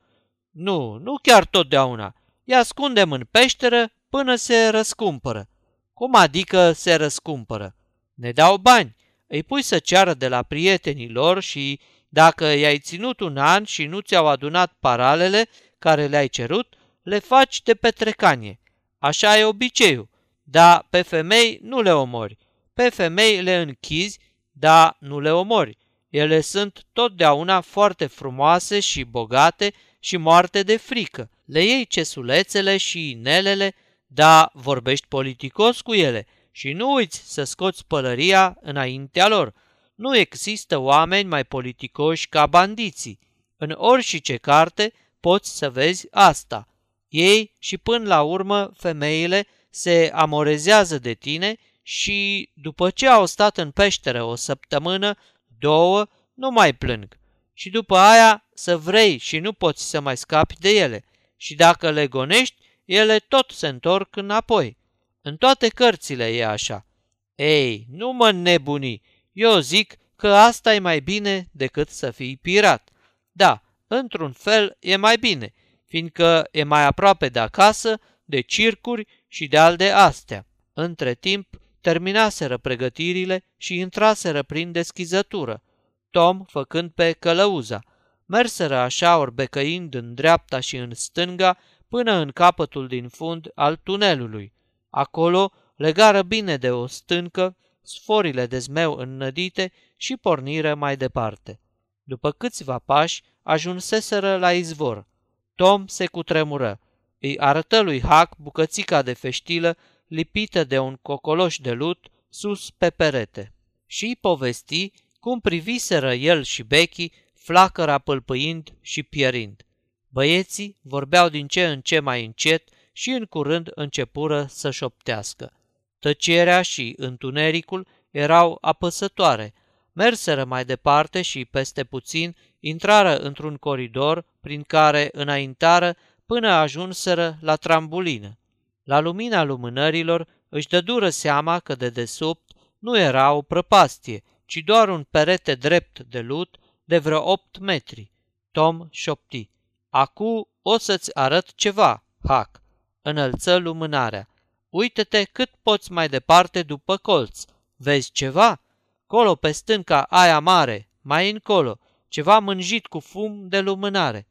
Nu, 0.51 0.99
nu 0.99 1.15
chiar 1.23 1.45
totdeauna. 1.45 2.15
Îi 2.45 2.55
ascundem 2.55 3.13
în 3.13 3.27
peșteră 3.31 3.93
până 4.09 4.35
se 4.35 4.69
răscumpără. 4.69 5.49
Cum 5.95 6.15
adică 6.15 6.73
se 6.73 6.95
răscumpără? 6.95 7.77
Ne 8.15 8.33
dau 8.33 8.57
bani, 8.57 8.97
îi 9.27 9.43
pui 9.43 9.63
să 9.63 9.79
ceară 9.79 10.15
de 10.15 10.29
la 10.29 10.43
prietenii 10.43 11.09
lor 11.09 11.43
și 11.43 11.81
dacă 12.09 12.45
i-ai 12.45 12.79
ținut 12.79 13.21
un 13.21 13.37
an 13.37 13.65
și 13.65 13.85
nu 13.85 14.01
ți-au 14.01 14.27
adunat 14.27 14.77
paralele 14.81 15.49
care 15.79 16.07
le-ai 16.07 16.29
cerut, 16.29 16.75
le 17.03 17.19
faci 17.19 17.63
de 17.63 17.75
petrecanie. 17.75 18.61
Așa 18.99 19.39
e 19.39 19.45
obiceiul, 19.45 20.09
dar 20.43 20.87
pe 20.91 21.03
femei 21.03 21.59
nu 21.63 21.81
le 21.81 21.93
omori. 21.93 22.39
Pe 22.75 22.89
femei 22.89 23.43
le 23.43 23.57
închizi, 23.57 24.19
dar 24.53 24.97
nu 25.01 25.21
le 25.21 25.31
omori. 25.31 25.79
Ele 26.13 26.41
sunt 26.41 26.87
totdeauna 26.93 27.61
foarte 27.61 28.07
frumoase 28.07 28.81
și 28.81 29.03
bogate 29.05 29.73
și 30.01 30.17
moarte 30.17 30.63
de 30.63 30.77
frică. 30.77 31.31
Le 31.45 31.65
iei 31.65 31.87
cesulețele 31.87 32.77
și 32.77 33.11
inelele, 33.11 33.75
dar 34.07 34.51
vorbești 34.53 35.07
politicos 35.07 35.81
cu 35.81 35.95
ele 35.95 36.27
și 36.51 36.73
nu 36.73 36.93
uiți 36.93 37.23
să 37.33 37.45
scoți 37.45 37.87
pălăria 37.87 38.57
înaintea 38.61 39.29
lor. 39.29 39.55
Nu 39.95 40.17
există 40.17 40.79
oameni 40.79 41.29
mai 41.29 41.45
politicoși 41.45 42.29
ca 42.29 42.47
bandiții. 42.47 43.19
În 43.57 43.75
orice 43.77 44.37
carte 44.37 44.93
poți 45.21 45.57
să 45.57 45.71
vezi 45.71 46.07
asta. 46.11 46.69
Ei 47.09 47.53
și 47.59 47.79
până 47.79 48.07
la 48.07 48.23
urmă 48.23 48.73
femeile 48.77 49.47
se 49.71 50.11
amorezează 50.15 50.99
de 50.99 51.15
tine 51.15 51.57
și 51.83 52.51
după 52.55 52.91
ce 52.91 53.09
au 53.09 53.27
stat 53.27 53.59
în 53.59 53.71
peșteră 53.71 54.23
o 54.23 54.35
săptămână, 54.35 55.17
două, 55.63 56.07
nu 56.35 56.51
mai 56.51 56.73
plâng. 56.73 57.19
Și 57.53 57.71
după 57.71 57.97
aia 57.97 58.45
să 58.55 58.77
vrei 58.77 59.19
și 59.19 59.39
nu 59.39 59.53
poți 59.53 59.89
să 59.91 60.01
mai 60.01 60.17
scapi 60.17 60.59
de 60.59 60.69
ele. 60.69 61.05
Și 61.37 61.55
dacă 61.55 61.91
le 61.91 62.07
gonești, 62.07 62.57
ele 62.85 63.19
tot 63.19 63.51
se 63.51 63.69
întorc 63.69 64.17
înapoi. 64.17 64.77
În 65.23 65.37
toate 65.37 65.69
cărțile 65.69 66.27
e 66.27 66.47
așa. 66.47 66.87
Ei, 67.35 67.87
nu 67.91 68.13
mă 68.13 68.31
nebuni, 68.31 69.03
eu 69.33 69.59
zic 69.59 69.97
că 70.17 70.35
asta 70.35 70.75
e 70.75 70.79
mai 70.79 71.01
bine 71.01 71.49
decât 71.53 71.89
să 71.89 72.11
fii 72.11 72.37
pirat. 72.37 72.89
Da, 73.33 73.63
într-un 73.87 74.33
fel 74.33 74.77
e 74.81 74.97
mai 74.97 75.17
bine, 75.17 75.55
fiindcă 75.87 76.49
e 76.51 76.63
mai 76.63 76.85
aproape 76.85 77.29
de 77.29 77.39
acasă, 77.39 78.01
de 78.25 78.41
circuri 78.41 79.07
și 79.29 79.47
de 79.47 79.59
al 79.59 79.77
de 79.77 79.91
astea. 79.91 80.47
Între 80.73 81.15
timp, 81.15 81.52
terminaseră 81.83 82.59
pregătirile 82.59 83.45
și 83.57 83.79
intraseră 83.79 84.43
prin 84.43 84.73
deschizătură, 84.73 85.63
Tom 86.11 86.45
făcând 86.45 86.91
pe 86.91 87.13
călăuza. 87.13 87.81
Merseră 88.27 88.77
așa 88.77 89.19
orbecăind 89.19 89.95
în 89.95 90.15
dreapta 90.15 90.61
și 90.61 90.77
în 90.77 90.95
stânga 90.95 91.59
până 91.89 92.13
în 92.13 92.31
capătul 92.31 92.87
din 92.87 93.09
fund 93.09 93.51
al 93.55 93.77
tunelului. 93.77 94.53
Acolo 94.91 95.53
legară 95.77 96.23
bine 96.23 96.57
de 96.57 96.71
o 96.71 96.87
stâncă 96.87 97.57
sforile 97.83 98.47
de 98.47 98.59
zmeu 98.59 98.95
înnădite 98.95 99.73
și 99.97 100.17
porniră 100.17 100.75
mai 100.75 100.97
departe. 100.97 101.61
După 102.03 102.31
câțiva 102.31 102.79
pași, 102.79 103.23
ajunseseră 103.43 104.37
la 104.37 104.53
izvor. 104.53 105.07
Tom 105.55 105.87
se 105.87 106.07
cutremură. 106.07 106.81
Îi 107.19 107.39
arătă 107.39 107.81
lui 107.81 108.03
Hac 108.03 108.37
bucățica 108.37 109.03
de 109.03 109.13
feștilă 109.13 109.77
lipită 110.13 110.65
de 110.65 110.79
un 110.79 110.97
cocoloș 111.03 111.59
de 111.59 111.73
lut 111.73 112.07
sus 112.29 112.71
pe 112.71 112.91
perete. 112.91 113.53
Și 113.87 114.05
îi 114.05 114.17
povesti 114.17 114.93
cum 115.21 115.41
priviseră 115.41 116.15
el 116.15 116.43
și 116.43 116.63
Becky 116.63 117.13
flacăra 117.35 117.99
pâlpâind 117.99 118.73
și 118.81 119.03
pierind. 119.03 119.67
Băieții 120.09 120.77
vorbeau 120.83 121.29
din 121.29 121.47
ce 121.47 121.67
în 121.67 121.81
ce 121.81 122.01
mai 122.01 122.25
încet 122.25 122.69
și 122.93 123.11
în 123.11 123.25
curând 123.25 123.71
începură 123.75 124.47
să 124.49 124.71
șoptească. 124.71 125.53
Tăcerea 125.99 126.63
și 126.63 126.95
întunericul 126.97 127.87
erau 128.11 128.59
apăsătoare. 128.61 129.55
Merseră 129.93 130.45
mai 130.45 130.65
departe 130.65 131.23
și, 131.23 131.45
peste 131.45 131.85
puțin, 131.85 132.37
intrară 132.61 133.19
într-un 133.19 133.57
coridor 133.57 134.25
prin 134.41 134.63
care 134.63 135.09
înaintară 135.13 135.97
până 136.27 136.49
ajunseră 136.49 137.39
la 137.41 137.57
trambulină. 137.57 138.37
La 138.83 139.01
lumina 139.01 139.43
lumânărilor 139.43 140.29
își 140.49 140.69
dădură 140.69 141.09
seama 141.09 141.61
că 141.61 141.75
de 141.75 141.89
desubt 141.89 142.53
nu 142.79 142.99
era 142.99 143.33
o 143.33 143.43
prăpastie, 143.43 144.23
ci 144.45 144.57
doar 144.65 144.89
un 144.89 145.07
perete 145.11 145.55
drept 145.55 146.01
de 146.01 146.21
lut 146.21 146.57
de 146.85 146.99
vreo 146.99 147.31
opt 147.31 147.59
metri. 147.59 148.13
Tom 148.51 148.87
șopti. 148.91 149.51
Acu 149.91 150.49
o 150.63 150.79
să-ți 150.79 151.15
arăt 151.15 151.55
ceva, 151.55 152.05
Hac. 152.25 152.63
Înălță 153.03 153.57
lumânarea. 153.57 154.29
Uită-te 154.71 155.25
cât 155.25 155.51
poți 155.63 155.93
mai 155.93 156.09
departe 156.09 156.63
după 156.63 156.97
colț. 156.97 157.45
Vezi 157.77 158.13
ceva? 158.13 158.61
Colo 159.07 159.35
pe 159.35 159.53
stânca 159.53 160.03
aia 160.03 160.39
mare, 160.39 160.89
mai 161.01 161.31
încolo, 161.31 161.79
ceva 162.09 162.39
mânjit 162.39 162.87
cu 162.87 162.99
fum 162.99 163.49
de 163.49 163.61
lumânare. 163.61 164.29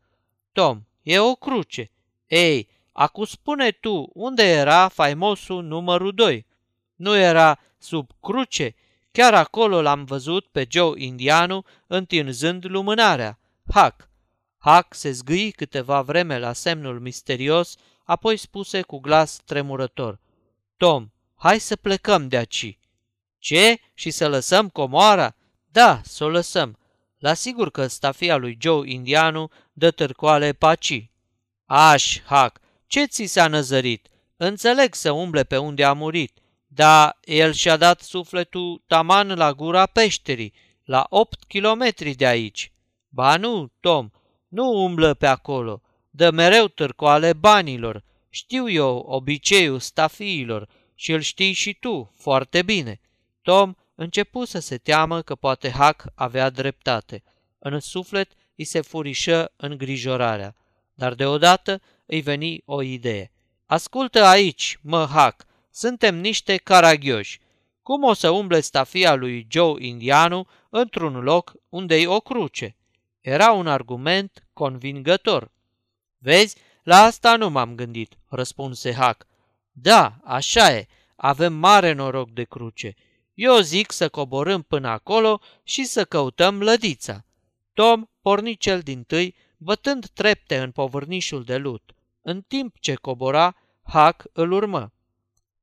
Tom, 0.51 0.83
e 1.01 1.19
o 1.19 1.35
cruce. 1.35 1.91
Ei, 2.27 2.69
acu 2.91 3.23
spune 3.23 3.71
tu, 3.71 4.09
unde 4.13 4.43
era 4.43 4.87
faimosul 4.87 5.63
numărul 5.63 6.13
2? 6.13 6.45
Nu 6.95 7.15
era 7.15 7.59
sub 7.77 8.09
cruce? 8.21 8.75
Chiar 9.11 9.33
acolo 9.33 9.81
l-am 9.81 10.03
văzut 10.03 10.47
pe 10.47 10.67
Joe 10.69 11.03
Indianu 11.03 11.65
întinzând 11.87 12.65
lumânarea. 12.65 13.39
Hac! 13.73 14.09
Hac 14.57 14.93
se 14.93 15.11
zgâi 15.11 15.51
câteva 15.51 16.01
vreme 16.01 16.39
la 16.39 16.53
semnul 16.53 16.99
misterios, 16.99 17.75
apoi 18.03 18.37
spuse 18.37 18.81
cu 18.81 18.99
glas 18.99 19.41
tremurător. 19.45 20.19
Tom, 20.77 21.09
hai 21.35 21.59
să 21.59 21.75
plecăm 21.75 22.27
de 22.27 22.37
aici. 22.37 22.79
Ce? 23.39 23.79
Și 23.93 24.11
să 24.11 24.27
lăsăm 24.27 24.69
comoara? 24.69 25.35
Da, 25.71 26.01
să 26.03 26.23
o 26.23 26.29
lăsăm. 26.29 26.77
La 27.17 27.33
sigur 27.33 27.71
că 27.71 27.87
stafia 27.87 28.35
lui 28.35 28.57
Joe 28.61 28.89
Indianu 28.89 29.49
dă 29.73 29.91
târcoale 29.91 30.53
paci. 30.53 31.09
Aș, 31.65 32.21
Hac, 32.21 32.59
ce 32.91 33.05
ți 33.05 33.25
s-a 33.25 33.47
năzărit? 33.47 34.07
Înțeleg 34.37 34.93
să 34.93 35.11
umble 35.11 35.43
pe 35.43 35.57
unde 35.57 35.83
a 35.83 35.93
murit, 35.93 36.37
dar 36.67 37.17
el 37.23 37.53
și-a 37.53 37.77
dat 37.77 38.01
sufletul 38.01 38.83
taman 38.87 39.27
la 39.27 39.53
gura 39.53 39.85
peșterii, 39.85 40.53
la 40.83 41.05
opt 41.09 41.43
kilometri 41.43 42.13
de 42.13 42.25
aici. 42.25 42.71
Ba 43.09 43.37
nu, 43.37 43.71
Tom, 43.79 44.09
nu 44.47 44.83
umblă 44.83 45.13
pe 45.13 45.25
acolo, 45.25 45.81
dă 46.09 46.31
mereu 46.31 46.67
târcoale 46.67 47.33
banilor, 47.33 48.03
știu 48.29 48.69
eu 48.69 48.97
obiceiul 48.97 49.79
stafiilor 49.79 50.69
și 50.95 51.11
îl 51.11 51.19
știi 51.19 51.53
și 51.53 51.73
tu 51.73 52.13
foarte 52.17 52.61
bine. 52.61 53.01
Tom 53.41 53.73
începu 53.95 54.45
să 54.45 54.59
se 54.59 54.77
teamă 54.77 55.21
că 55.21 55.35
poate 55.35 55.69
Hac 55.69 56.05
avea 56.15 56.49
dreptate. 56.49 57.23
În 57.59 57.79
suflet 57.79 58.31
îi 58.55 58.63
se 58.63 58.81
furișă 58.81 59.51
îngrijorarea, 59.55 60.55
dar 60.93 61.13
deodată 61.13 61.81
îi 62.11 62.21
veni 62.21 62.61
o 62.65 62.81
idee. 62.81 63.31
Ascultă 63.65 64.23
aici, 64.23 64.77
mă 64.81 65.07
Hac, 65.11 65.45
suntem 65.69 66.15
niște 66.15 66.57
caragioși. 66.57 67.39
Cum 67.81 68.03
o 68.03 68.13
să 68.13 68.29
umble 68.29 68.59
stafia 68.59 69.15
lui 69.15 69.47
Joe 69.49 69.85
Indianu 69.85 70.47
într-un 70.69 71.19
loc 71.19 71.53
unde-i 71.69 72.05
o 72.05 72.19
cruce? 72.19 72.75
Era 73.21 73.51
un 73.51 73.67
argument 73.67 74.47
convingător. 74.53 75.51
Vezi, 76.17 76.55
la 76.83 76.97
asta 77.01 77.35
nu 77.35 77.49
m-am 77.49 77.75
gândit, 77.75 78.17
răspunse 78.29 78.93
Hac. 78.93 79.27
Da, 79.71 80.17
așa 80.23 80.73
e, 80.73 80.87
avem 81.15 81.53
mare 81.53 81.93
noroc 81.93 82.31
de 82.31 82.43
cruce. 82.43 82.95
Eu 83.33 83.59
zic 83.59 83.91
să 83.91 84.09
coborâm 84.09 84.61
până 84.61 84.87
acolo 84.87 85.41
și 85.63 85.83
să 85.83 86.05
căutăm 86.05 86.61
lădița. 86.61 87.25
Tom 87.73 88.05
porni 88.21 88.55
cel 88.55 88.79
din 88.79 89.03
tâi, 89.03 89.35
bătând 89.57 90.07
trepte 90.07 90.57
în 90.57 90.71
povârnișul 90.71 91.43
de 91.43 91.57
lut. 91.57 91.91
În 92.21 92.41
timp 92.41 92.75
ce 92.79 92.95
cobora, 92.95 93.55
Hac 93.83 94.23
îl 94.33 94.51
urmă. 94.51 94.93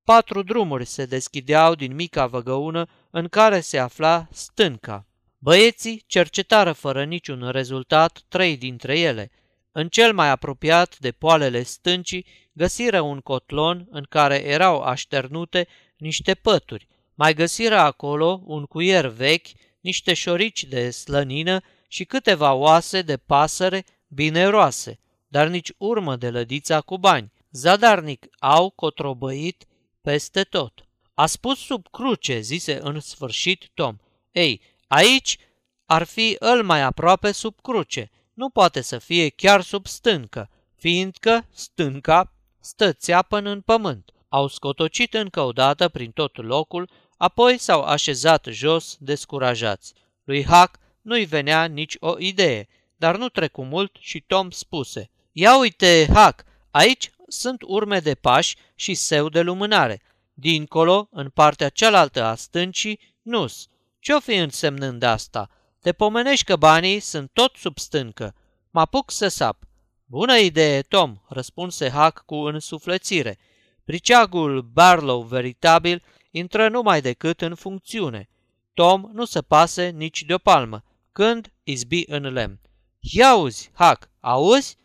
Patru 0.05 0.43
drumuri 0.43 0.85
se 0.85 1.05
deschideau 1.07 1.75
din 1.75 1.95
mica 1.95 2.27
văgăună 2.27 2.87
în 3.11 3.29
care 3.29 3.61
se 3.61 3.79
afla 3.79 4.29
stânca. 4.31 5.07
Băieții 5.39 6.05
cercetară 6.07 6.73
fără 6.73 7.05
niciun 7.05 7.51
rezultat 7.51 8.23
trei 8.29 8.57
dintre 8.57 8.99
ele. 8.99 9.31
În 9.73 9.89
cel 9.89 10.15
mai 10.15 10.29
apropiat 10.29 10.99
de 10.99 11.13
poalele 11.13 11.63
stâncii 11.63 12.27
găsiră 12.53 13.01
un 13.01 13.21
cotlon 13.21 13.87
în 13.91 14.07
care 14.09 14.45
erau 14.45 14.81
așternute 14.81 15.69
niște 15.97 16.35
pături. 16.35 16.89
Mai 17.15 17.35
găsiră 17.35 17.79
acolo 17.79 18.43
un 18.45 18.65
cuier 18.65 19.07
vechi, 19.07 19.49
niște 19.81 20.15
șorici 20.15 20.65
de 20.65 20.91
slănină 20.91 21.61
și 21.89 22.05
câteva 22.05 22.53
oase 22.53 23.03
de 23.03 23.17
pasăre 23.17 23.85
bine 24.09 24.45
roase, 24.45 24.99
dar 25.29 25.49
nici 25.49 25.73
urmă 25.77 26.17
de 26.17 26.31
lădița 26.31 26.81
cu 26.81 26.99
bani. 26.99 27.33
Zadarnic 27.51 28.27
au 28.39 28.71
cotrobăit 28.71 29.67
peste 30.01 30.43
tot. 30.43 30.87
A 31.15 31.27
spus 31.27 31.59
sub 31.59 31.87
cruce, 31.91 32.41
zise 32.41 32.79
în 32.83 33.01
sfârșit 33.01 33.71
Tom. 33.75 33.97
Ei, 34.33 34.61
aici 34.87 35.39
ar 35.87 36.03
fi 36.03 36.37
îl 36.39 36.63
mai 36.63 36.83
aproape 36.83 37.33
sub 37.33 37.61
cruce. 37.63 38.11
Nu 38.35 38.49
poate 38.49 38.81
să 38.81 38.99
fie 38.99 39.29
chiar 39.29 39.63
sub 39.63 39.87
stâncă, 39.87 40.51
fiindcă 40.77 41.47
stânca 41.51 42.33
stă 42.61 42.93
țeapăn 42.93 43.47
în 43.47 43.61
pământ. 43.61 44.13
Au 44.29 44.47
scotocit 44.47 45.15
încă 45.15 45.41
o 45.41 45.53
dată 45.53 45.89
prin 45.89 46.11
tot 46.11 46.37
locul, 46.37 46.91
apoi 47.17 47.59
s-au 47.59 47.83
așezat 47.83 48.47
jos 48.51 48.97
descurajați. 49.01 49.95
Lui 50.25 50.45
Hac 50.45 50.79
nu-i 51.03 51.25
venea 51.25 51.65
nici 51.65 51.97
o 52.01 52.19
idee, 52.19 52.69
dar 52.97 53.17
nu 53.17 53.29
trecu 53.29 53.65
mult 53.65 53.97
și 54.01 54.21
Tom 54.21 54.51
spuse 54.51 55.11
Ia 55.41 55.59
uite, 55.59 56.09
Hac, 56.13 56.45
aici 56.71 57.11
sunt 57.29 57.63
urme 57.67 57.99
de 57.99 58.15
pași 58.15 58.57
și 58.75 58.95
seu 58.95 59.29
de 59.29 59.41
lumânare. 59.41 60.03
Dincolo, 60.35 61.09
în 61.11 61.29
partea 61.29 61.69
cealaltă 61.69 62.25
a 62.25 62.35
stâncii, 62.35 63.01
nus. 63.23 63.69
Ce-o 63.99 64.21
fi 64.21 64.35
însemnând 64.35 65.03
asta? 65.03 65.51
Te 65.81 65.93
pomenești 65.93 66.45
că 66.45 66.57
banii 66.57 67.01
sunt 67.01 67.31
tot 67.33 67.55
sub 67.57 67.79
stâncă. 67.79 68.35
Mă 68.71 68.81
apuc 68.81 69.11
să 69.11 69.29
sap. 69.29 69.63
Bună 70.05 70.37
idee, 70.37 70.83
Tom, 70.83 71.17
răspunse 71.29 71.91
Hac 71.91 72.23
cu 72.27 72.35
însuflețire. 72.35 73.39
Priceagul 73.85 74.63
Barlow 74.63 75.23
veritabil 75.23 76.03
intră 76.31 76.69
numai 76.69 77.01
decât 77.01 77.41
în 77.41 77.55
funcțiune. 77.55 78.29
Tom 78.75 79.11
nu 79.13 79.25
se 79.25 79.43
pase 79.43 79.89
nici 79.89 80.23
de 80.23 80.35
o 80.35 80.39
palmă, 80.39 80.85
când 81.13 81.53
izbi 81.63 82.05
în 82.07 82.33
lemn. 82.33 82.61
Ia 83.01 83.37
uzi, 83.37 83.71
Hac, 83.75 84.11
auzi? 84.21 84.77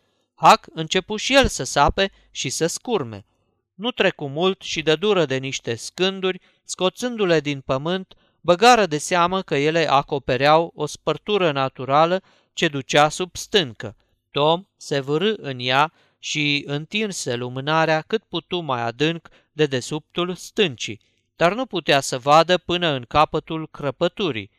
Hac 0.44 0.68
începu 0.74 1.16
și 1.16 1.34
el 1.34 1.48
să 1.48 1.64
sape 1.64 2.12
și 2.32 2.50
să 2.50 2.68
scurme. 2.68 3.26
Nu 3.74 3.92
trecu 3.92 4.28
mult 4.28 4.62
și 4.62 4.82
de 4.82 4.96
dură 4.96 5.26
de 5.26 5.38
niște 5.38 5.76
scânduri, 5.76 6.42
scoțându-le 6.64 7.40
din 7.40 7.62
pământ, 7.62 8.14
băgară 8.42 8.86
de 8.86 8.98
seamă 8.98 9.42
că 9.42 9.56
ele 9.56 9.90
acopereau 9.90 10.72
o 10.76 10.86
spărtură 10.86 11.52
naturală 11.52 12.22
ce 12.54 12.68
ducea 12.68 13.10
sub 13.10 13.36
stâncă. 13.36 13.96
Tom 14.32 14.66
se 14.78 15.00
vârâ 15.00 15.34
în 15.38 15.60
ea 15.60 15.94
și 16.20 16.64
întinse 16.68 17.36
lumânarea 17.36 18.02
cât 18.02 18.24
putu 18.24 18.60
mai 18.60 18.82
adânc 18.82 19.30
de 19.52 19.66
desubtul 19.66 20.36
stâncii, 20.36 21.02
dar 21.36 21.54
nu 21.54 21.66
putea 21.66 22.00
să 22.00 22.20
vadă 22.20 22.58
până 22.58 22.88
în 22.88 23.04
capătul 23.08 23.68
crăpăturii. 23.68 24.52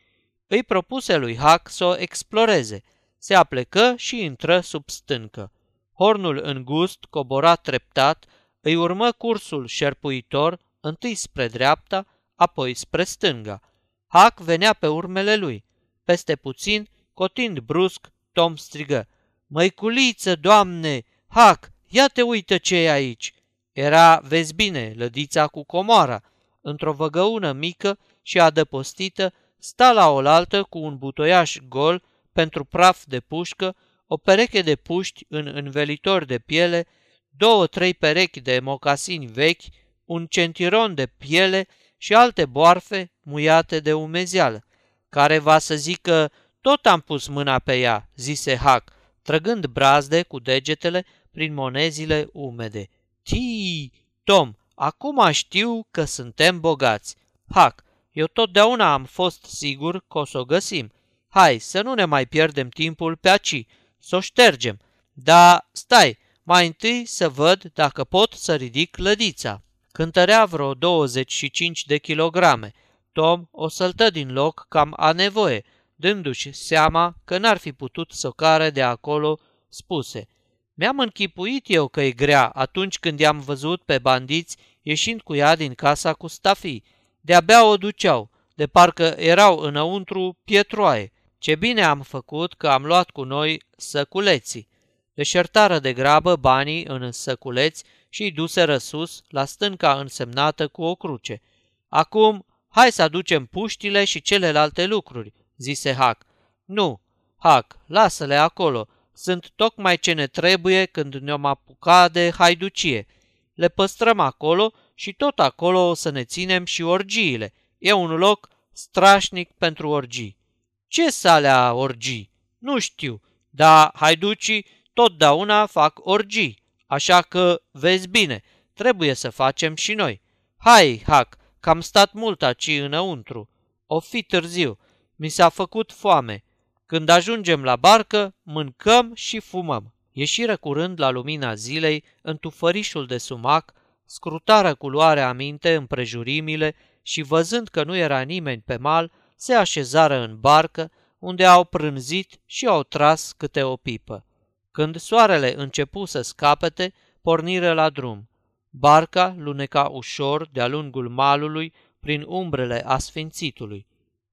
Îi 0.47 0.63
propuse 0.63 1.17
lui 1.17 1.37
Hac 1.37 1.69
să 1.69 1.85
o 1.85 1.97
exploreze. 1.97 2.83
Se 3.17 3.35
aplecă 3.35 3.93
și 3.97 4.23
intră 4.23 4.59
sub 4.59 4.89
stâncă. 4.89 5.49
Hornul 5.97 6.39
îngust 6.43 7.05
cobora 7.09 7.55
treptat, 7.55 8.25
îi 8.61 8.75
urmă 8.75 9.11
cursul 9.11 9.67
șerpuitor, 9.67 10.59
întâi 10.79 11.15
spre 11.15 11.47
dreapta, 11.47 12.05
apoi 12.35 12.73
spre 12.73 13.03
stânga. 13.03 13.61
Hac 14.07 14.39
venea 14.39 14.73
pe 14.73 14.87
urmele 14.87 15.35
lui. 15.35 15.65
Peste 16.03 16.35
puțin, 16.35 16.89
cotind 17.13 17.59
brusc, 17.59 18.11
Tom 18.31 18.55
strigă. 18.55 19.07
Măiculiță, 19.47 20.35
doamne! 20.35 21.03
Hac, 21.27 21.71
ia 21.87 22.07
te 22.07 22.21
uită 22.21 22.57
ce 22.57 22.75
e 22.75 22.91
aici! 22.91 23.33
Era, 23.71 24.19
vezi 24.23 24.53
bine, 24.53 24.93
lădița 24.95 25.47
cu 25.47 25.63
comoara. 25.63 26.21
Într-o 26.61 26.93
văgăună 26.93 27.51
mică 27.51 27.99
și 28.21 28.39
adăpostită, 28.39 29.33
sta 29.57 29.91
la 29.91 30.09
oaltă 30.09 30.63
cu 30.63 30.77
un 30.77 30.97
butoiaș 30.97 31.57
gol 31.67 32.03
pentru 32.33 32.63
praf 32.63 33.03
de 33.05 33.19
pușcă, 33.19 33.75
o 34.07 34.17
pereche 34.17 34.61
de 34.61 34.75
puști 34.75 35.25
în 35.29 35.51
învelitor 35.53 36.25
de 36.25 36.39
piele, 36.39 36.85
două-trei 37.29 37.93
perechi 37.93 38.41
de 38.41 38.59
mocasini 38.59 39.25
vechi, 39.25 39.63
un 40.05 40.25
centiron 40.25 40.93
de 40.93 41.05
piele 41.05 41.67
și 41.97 42.13
alte 42.13 42.45
boarfe 42.45 43.11
muiate 43.21 43.79
de 43.79 43.93
umezeală, 43.93 44.63
care 45.09 45.39
va 45.39 45.59
să 45.59 45.75
zică, 45.75 46.31
tot 46.61 46.85
am 46.85 46.99
pus 46.99 47.27
mâna 47.27 47.59
pe 47.59 47.79
ea, 47.79 48.09
zise 48.15 48.55
Hac, 48.55 48.93
trăgând 49.21 49.65
brazde 49.65 50.23
cu 50.23 50.39
degetele 50.39 51.05
prin 51.31 51.53
monezile 51.53 52.29
umede. 52.33 52.89
Tii, 53.23 53.91
Tom, 54.23 54.53
acum 54.75 55.31
știu 55.31 55.87
că 55.91 56.03
suntem 56.03 56.59
bogați. 56.59 57.15
Hac, 57.49 57.83
eu 58.11 58.27
totdeauna 58.27 58.93
am 58.93 59.03
fost 59.03 59.43
sigur 59.43 60.03
că 60.07 60.17
o 60.17 60.25
să 60.25 60.37
o 60.37 60.45
găsim. 60.45 60.91
Hai, 61.27 61.59
să 61.59 61.81
nu 61.81 61.93
ne 61.93 62.05
mai 62.05 62.25
pierdem 62.25 62.69
timpul 62.69 63.15
pe 63.15 63.29
aci, 63.29 63.65
să 64.05 64.15
o 64.15 64.19
ștergem. 64.19 64.79
Da, 65.13 65.67
stai, 65.71 66.17
mai 66.43 66.65
întâi 66.65 67.05
să 67.05 67.29
văd 67.29 67.63
dacă 67.73 68.03
pot 68.03 68.33
să 68.33 68.55
ridic 68.55 68.97
lădița. 68.97 69.63
Cântărea 69.91 70.45
vreo 70.45 70.73
25 70.73 71.85
de 71.85 71.97
kilograme. 71.97 72.71
Tom 73.11 73.47
o 73.51 73.67
săltă 73.67 74.09
din 74.09 74.33
loc 74.33 74.65
cam 74.69 74.93
a 74.97 75.11
nevoie, 75.11 75.63
dându-și 75.95 76.51
seama 76.51 77.15
că 77.23 77.37
n-ar 77.37 77.57
fi 77.57 77.73
putut 77.73 78.11
să 78.11 78.27
o 78.27 78.31
care 78.31 78.69
de 78.69 78.81
acolo, 78.81 79.39
spuse. 79.69 80.27
Mi-am 80.73 80.99
închipuit 80.99 81.65
eu 81.67 81.87
că 81.87 82.01
e 82.01 82.11
grea 82.11 82.47
atunci 82.47 82.99
când 82.99 83.19
i-am 83.19 83.39
văzut 83.39 83.83
pe 83.83 83.99
bandiți 83.99 84.57
ieșind 84.81 85.21
cu 85.21 85.35
ea 85.35 85.55
din 85.55 85.73
casa 85.73 86.13
cu 86.13 86.27
stafii. 86.27 86.83
De-abia 87.21 87.65
o 87.65 87.77
duceau, 87.77 88.29
de 88.55 88.67
parcă 88.67 89.03
erau 89.17 89.57
înăuntru 89.59 90.37
pietroaie. 90.43 91.13
Ce 91.45 91.55
bine 91.55 91.83
am 91.83 92.01
făcut 92.01 92.53
că 92.53 92.67
am 92.67 92.85
luat 92.85 93.09
cu 93.09 93.23
noi 93.23 93.61
săculeții. 93.77 94.67
Deșertară 95.13 95.79
de 95.79 95.93
grabă 95.93 96.35
banii 96.35 96.85
în 96.85 97.11
săculeți 97.11 97.83
și 98.09 98.23
îi 98.23 98.31
duse 98.31 98.77
sus 98.77 99.23
la 99.27 99.45
stânca 99.45 99.99
însemnată 99.99 100.67
cu 100.67 100.83
o 100.83 100.95
cruce. 100.95 101.41
Acum, 101.89 102.45
hai 102.69 102.91
să 102.91 103.01
aducem 103.01 103.45
puștile 103.45 104.05
și 104.05 104.21
celelalte 104.21 104.85
lucruri, 104.85 105.33
zise 105.57 105.93
Hac. 105.93 106.25
Nu, 106.65 107.01
Hac, 107.37 107.77
lasă-le 107.85 108.35
acolo, 108.35 108.87
sunt 109.13 109.51
tocmai 109.55 109.97
ce 109.97 110.13
ne 110.13 110.27
trebuie 110.27 110.85
când 110.85 111.15
ne-om 111.15 111.45
apuca 111.45 112.07
de 112.09 112.33
haiducie. 112.37 113.07
Le 113.53 113.67
păstrăm 113.67 114.19
acolo 114.19 114.73
și 114.93 115.13
tot 115.13 115.39
acolo 115.39 115.89
o 115.89 115.93
să 115.93 116.09
ne 116.09 116.23
ținem 116.23 116.65
și 116.65 116.81
orgiile. 116.81 117.53
E 117.77 117.93
un 117.93 118.11
loc 118.11 118.49
strașnic 118.71 119.51
pentru 119.51 119.89
orgii. 119.89 120.43
Ce 120.87 121.09
salea 121.09 121.73
orgii? 121.73 122.31
Nu 122.57 122.79
știu, 122.79 123.21
dar 123.49 123.91
haiducii 123.93 124.65
totdeauna 124.93 125.65
fac 125.65 125.99
orgii, 126.03 126.63
așa 126.87 127.21
că, 127.21 127.61
vezi 127.71 128.07
bine, 128.07 128.41
trebuie 128.73 129.13
să 129.13 129.29
facem 129.29 129.75
și 129.75 129.93
noi. 129.93 130.21
Hai, 130.57 131.03
Hac, 131.05 131.37
că 131.59 131.69
am 131.69 131.81
stat 131.81 132.13
mult 132.13 132.43
aici 132.43 132.67
înăuntru. 132.67 133.49
O 133.87 133.99
fi 133.99 134.23
târziu, 134.23 134.79
mi 135.15 135.29
s-a 135.29 135.49
făcut 135.49 135.91
foame. 135.91 136.43
Când 136.85 137.09
ajungem 137.09 137.63
la 137.63 137.75
barcă, 137.75 138.35
mâncăm 138.43 139.11
și 139.13 139.39
fumăm. 139.39 139.93
Ieșiră 140.11 140.57
curând 140.57 140.99
la 140.99 141.09
lumina 141.09 141.55
zilei, 141.55 142.03
în 142.21 142.37
tufărișul 142.37 143.05
de 143.05 143.17
sumac, 143.17 143.73
scrutară 144.05 144.75
culoarea 144.75 145.27
aminte 145.27 145.75
împrejurimile 145.75 146.75
și 147.01 147.21
văzând 147.21 147.67
că 147.67 147.83
nu 147.83 147.95
era 147.95 148.21
nimeni 148.21 148.61
pe 148.65 148.77
mal, 148.77 149.11
se 149.35 149.53
așezară 149.53 150.15
în 150.15 150.39
barcă, 150.39 150.91
unde 151.19 151.45
au 151.45 151.63
prânzit 151.63 152.39
și 152.45 152.65
au 152.65 152.83
tras 152.83 153.31
câte 153.31 153.63
o 153.63 153.75
pipă. 153.75 154.25
Când 154.71 154.95
soarele 154.95 155.53
începu 155.57 156.05
să 156.05 156.21
scapete, 156.21 156.93
porniră 157.21 157.73
la 157.73 157.89
drum. 157.89 158.29
Barca 158.69 159.35
luneca 159.37 159.87
ușor 159.87 160.49
de-a 160.51 160.67
lungul 160.67 161.09
malului 161.09 161.73
prin 161.99 162.23
umbrele 162.27 162.85
asfințitului. 162.85 163.87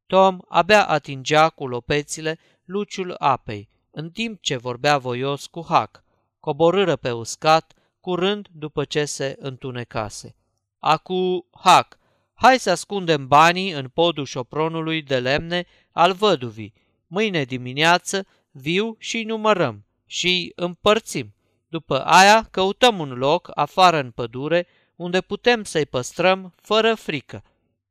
Tom 0.07 0.39
abia 0.49 0.89
atingea 0.89 1.49
cu 1.49 1.67
lopețile 1.67 2.39
luciul 2.65 3.15
apei, 3.19 3.69
în 3.91 4.11
timp 4.11 4.41
ce 4.41 4.57
vorbea 4.57 4.99
voios 4.99 5.47
cu 5.47 5.65
Hac. 5.69 6.05
Coborâră 6.41 6.97
pe 6.97 7.11
uscat, 7.11 7.73
curând 8.01 8.49
după 8.53 8.85
ce 8.85 9.05
se 9.05 9.37
întunecase. 9.39 10.37
Acu, 10.79 11.47
Hac, 11.51 11.99
hai 12.43 12.59
să 12.59 12.71
ascundem 12.71 13.27
banii 13.27 13.71
în 13.71 13.89
podul 13.89 14.25
șopronului 14.25 15.03
de 15.03 15.19
lemne 15.19 15.67
al 15.93 16.13
văduvii. 16.13 16.75
Mâine 17.07 17.45
dimineață 17.45 18.27
viu 18.51 18.97
și 18.99 19.23
numărăm 19.23 19.85
și 20.07 20.53
împărțim. 20.57 21.35
După 21.69 22.05
aia 22.05 22.49
căutăm 22.51 22.99
un 22.99 23.09
loc 23.13 23.51
afară 23.55 23.99
în 23.99 24.11
pădure 24.11 24.67
unde 24.97 25.21
putem 25.21 25.65
să-i 25.65 25.87
păstrăm 25.87 26.55
fără 26.63 26.95
frică. 26.95 27.45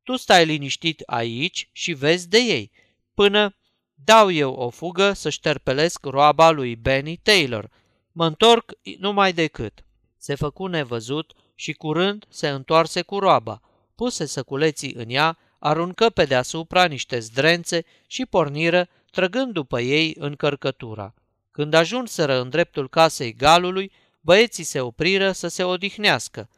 Tu 0.03 0.15
stai 0.15 0.45
liniștit 0.45 1.01
aici 1.05 1.69
și 1.71 1.93
vezi 1.93 2.29
de 2.29 2.37
ei, 2.37 2.71
până 3.13 3.55
dau 3.93 4.31
eu 4.31 4.53
o 4.53 4.69
fugă 4.69 5.13
să 5.13 5.29
șterpelesc 5.29 6.05
roaba 6.05 6.49
lui 6.49 6.75
Benny 6.75 7.17
Taylor. 7.17 7.69
Mă 8.11 8.25
întorc 8.25 8.71
numai 8.99 9.33
decât. 9.33 9.85
Se 10.17 10.35
făcu 10.35 10.67
nevăzut 10.67 11.33
și 11.55 11.73
curând 11.73 12.25
se 12.29 12.49
întoarse 12.49 13.01
cu 13.01 13.19
roaba. 13.19 13.61
Puse 14.01 14.25
săculeții 14.25 14.93
în 14.93 15.09
ea, 15.09 15.37
aruncă 15.59 16.09
pe 16.09 16.25
deasupra 16.25 16.85
niște 16.85 17.19
zdrențe 17.19 17.85
și 18.07 18.25
porniră, 18.25 18.87
trăgând 19.11 19.53
după 19.53 19.79
ei 19.81 20.15
încărcătura. 20.17 21.13
Când 21.51 21.73
ajunseră 21.73 22.41
în 22.41 22.49
dreptul 22.49 22.89
casei 22.89 23.33
galului, 23.33 23.91
băieții 24.21 24.63
se 24.63 24.79
opriră 24.79 25.31
să 25.31 25.47
se 25.47 25.63
odihnească. 25.63 26.49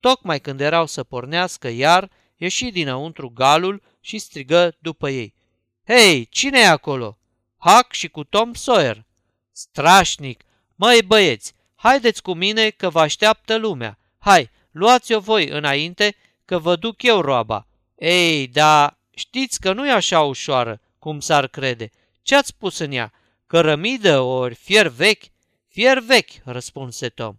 Tocmai 0.00 0.40
când 0.40 0.60
erau 0.60 0.86
să 0.86 1.04
pornească 1.04 1.68
iar, 1.68 2.10
ieși 2.36 2.70
dinăuntru 2.70 3.30
galul 3.30 3.82
și 4.00 4.18
strigă 4.18 4.76
după 4.78 5.10
ei. 5.10 5.34
Hei, 5.86 6.26
cine 6.30 6.58
e 6.58 6.66
acolo? 6.66 7.18
Hac 7.58 7.92
și 7.92 8.08
cu 8.08 8.24
Tom 8.24 8.52
Sawyer. 8.52 9.04
Strașnic! 9.52 10.44
Măi 10.74 11.02
băieți, 11.06 11.52
haideți 11.74 12.22
cu 12.22 12.34
mine 12.34 12.70
că 12.70 12.88
vă 12.88 13.00
așteaptă 13.00 13.56
lumea. 13.56 13.98
Hai, 14.18 14.50
luați-o 14.70 15.20
voi 15.20 15.48
înainte 15.48 16.16
că 16.44 16.58
vă 16.58 16.76
duc 16.76 17.02
eu 17.02 17.20
roaba. 17.20 17.66
Ei, 17.98 18.46
da, 18.46 18.98
știți 19.14 19.60
că 19.60 19.72
nu 19.72 19.86
e 19.86 19.90
așa 19.90 20.20
ușoară, 20.20 20.80
cum 20.98 21.20
s-ar 21.20 21.46
crede. 21.46 21.90
Ce-ați 22.22 22.48
spus 22.48 22.78
în 22.78 22.92
ea? 22.92 23.12
Cărămidă 23.46 24.20
ori 24.20 24.54
fier 24.54 24.88
vechi? 24.88 25.24
Fier 25.68 25.98
vechi, 25.98 26.30
răspunse 26.44 27.08
Tom. 27.08 27.36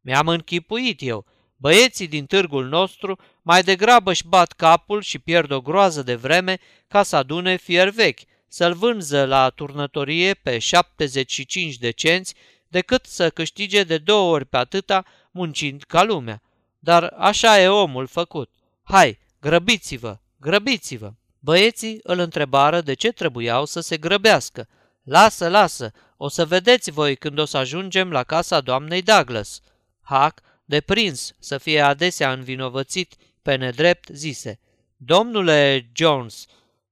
Mi-am 0.00 0.28
închipuit 0.28 1.02
eu. 1.02 1.26
Băieții 1.56 2.08
din 2.08 2.26
târgul 2.26 2.68
nostru 2.68 3.18
mai 3.42 3.62
degrabă 3.62 4.10
își 4.10 4.26
bat 4.26 4.52
capul 4.52 5.02
și 5.02 5.18
pierd 5.18 5.50
o 5.50 5.60
groază 5.60 6.02
de 6.02 6.14
vreme 6.14 6.58
ca 6.88 7.02
să 7.02 7.16
adune 7.16 7.56
fier 7.56 7.88
vechi, 7.88 8.20
să-l 8.48 8.74
vânză 8.74 9.24
la 9.24 9.48
turnătorie 9.48 10.34
pe 10.34 10.58
75 10.58 11.76
de 11.76 11.90
cenți, 11.90 12.34
decât 12.68 13.04
să 13.04 13.30
câștige 13.30 13.82
de 13.82 13.98
două 13.98 14.32
ori 14.32 14.44
pe 14.44 14.56
atâta 14.56 15.04
muncind 15.30 15.82
ca 15.82 16.02
lumea. 16.02 16.42
Dar 16.88 17.14
așa 17.16 17.60
e 17.60 17.68
omul 17.68 18.06
făcut. 18.06 18.50
Hai, 18.82 19.18
grăbiți-vă, 19.40 20.18
grăbiți-vă! 20.36 21.12
Băieții 21.38 22.00
îl 22.02 22.18
întrebară 22.18 22.80
de 22.80 22.94
ce 22.94 23.12
trebuiau 23.12 23.64
să 23.64 23.80
se 23.80 23.96
grăbească. 23.96 24.68
Lasă, 25.02 25.48
lasă, 25.48 25.92
o 26.16 26.28
să 26.28 26.44
vedeți 26.44 26.90
voi 26.90 27.16
când 27.16 27.38
o 27.38 27.44
să 27.44 27.56
ajungem 27.56 28.10
la 28.10 28.24
casa 28.24 28.60
doamnei 28.60 29.02
Douglas. 29.02 29.60
Hac, 30.02 30.40
deprins 30.64 31.32
să 31.38 31.58
fie 31.58 31.80
adesea 31.80 32.32
învinovățit 32.32 33.14
pe 33.42 33.54
nedrept, 33.54 34.08
zise, 34.12 34.58
Domnule 34.96 35.90
Jones, 35.94 36.46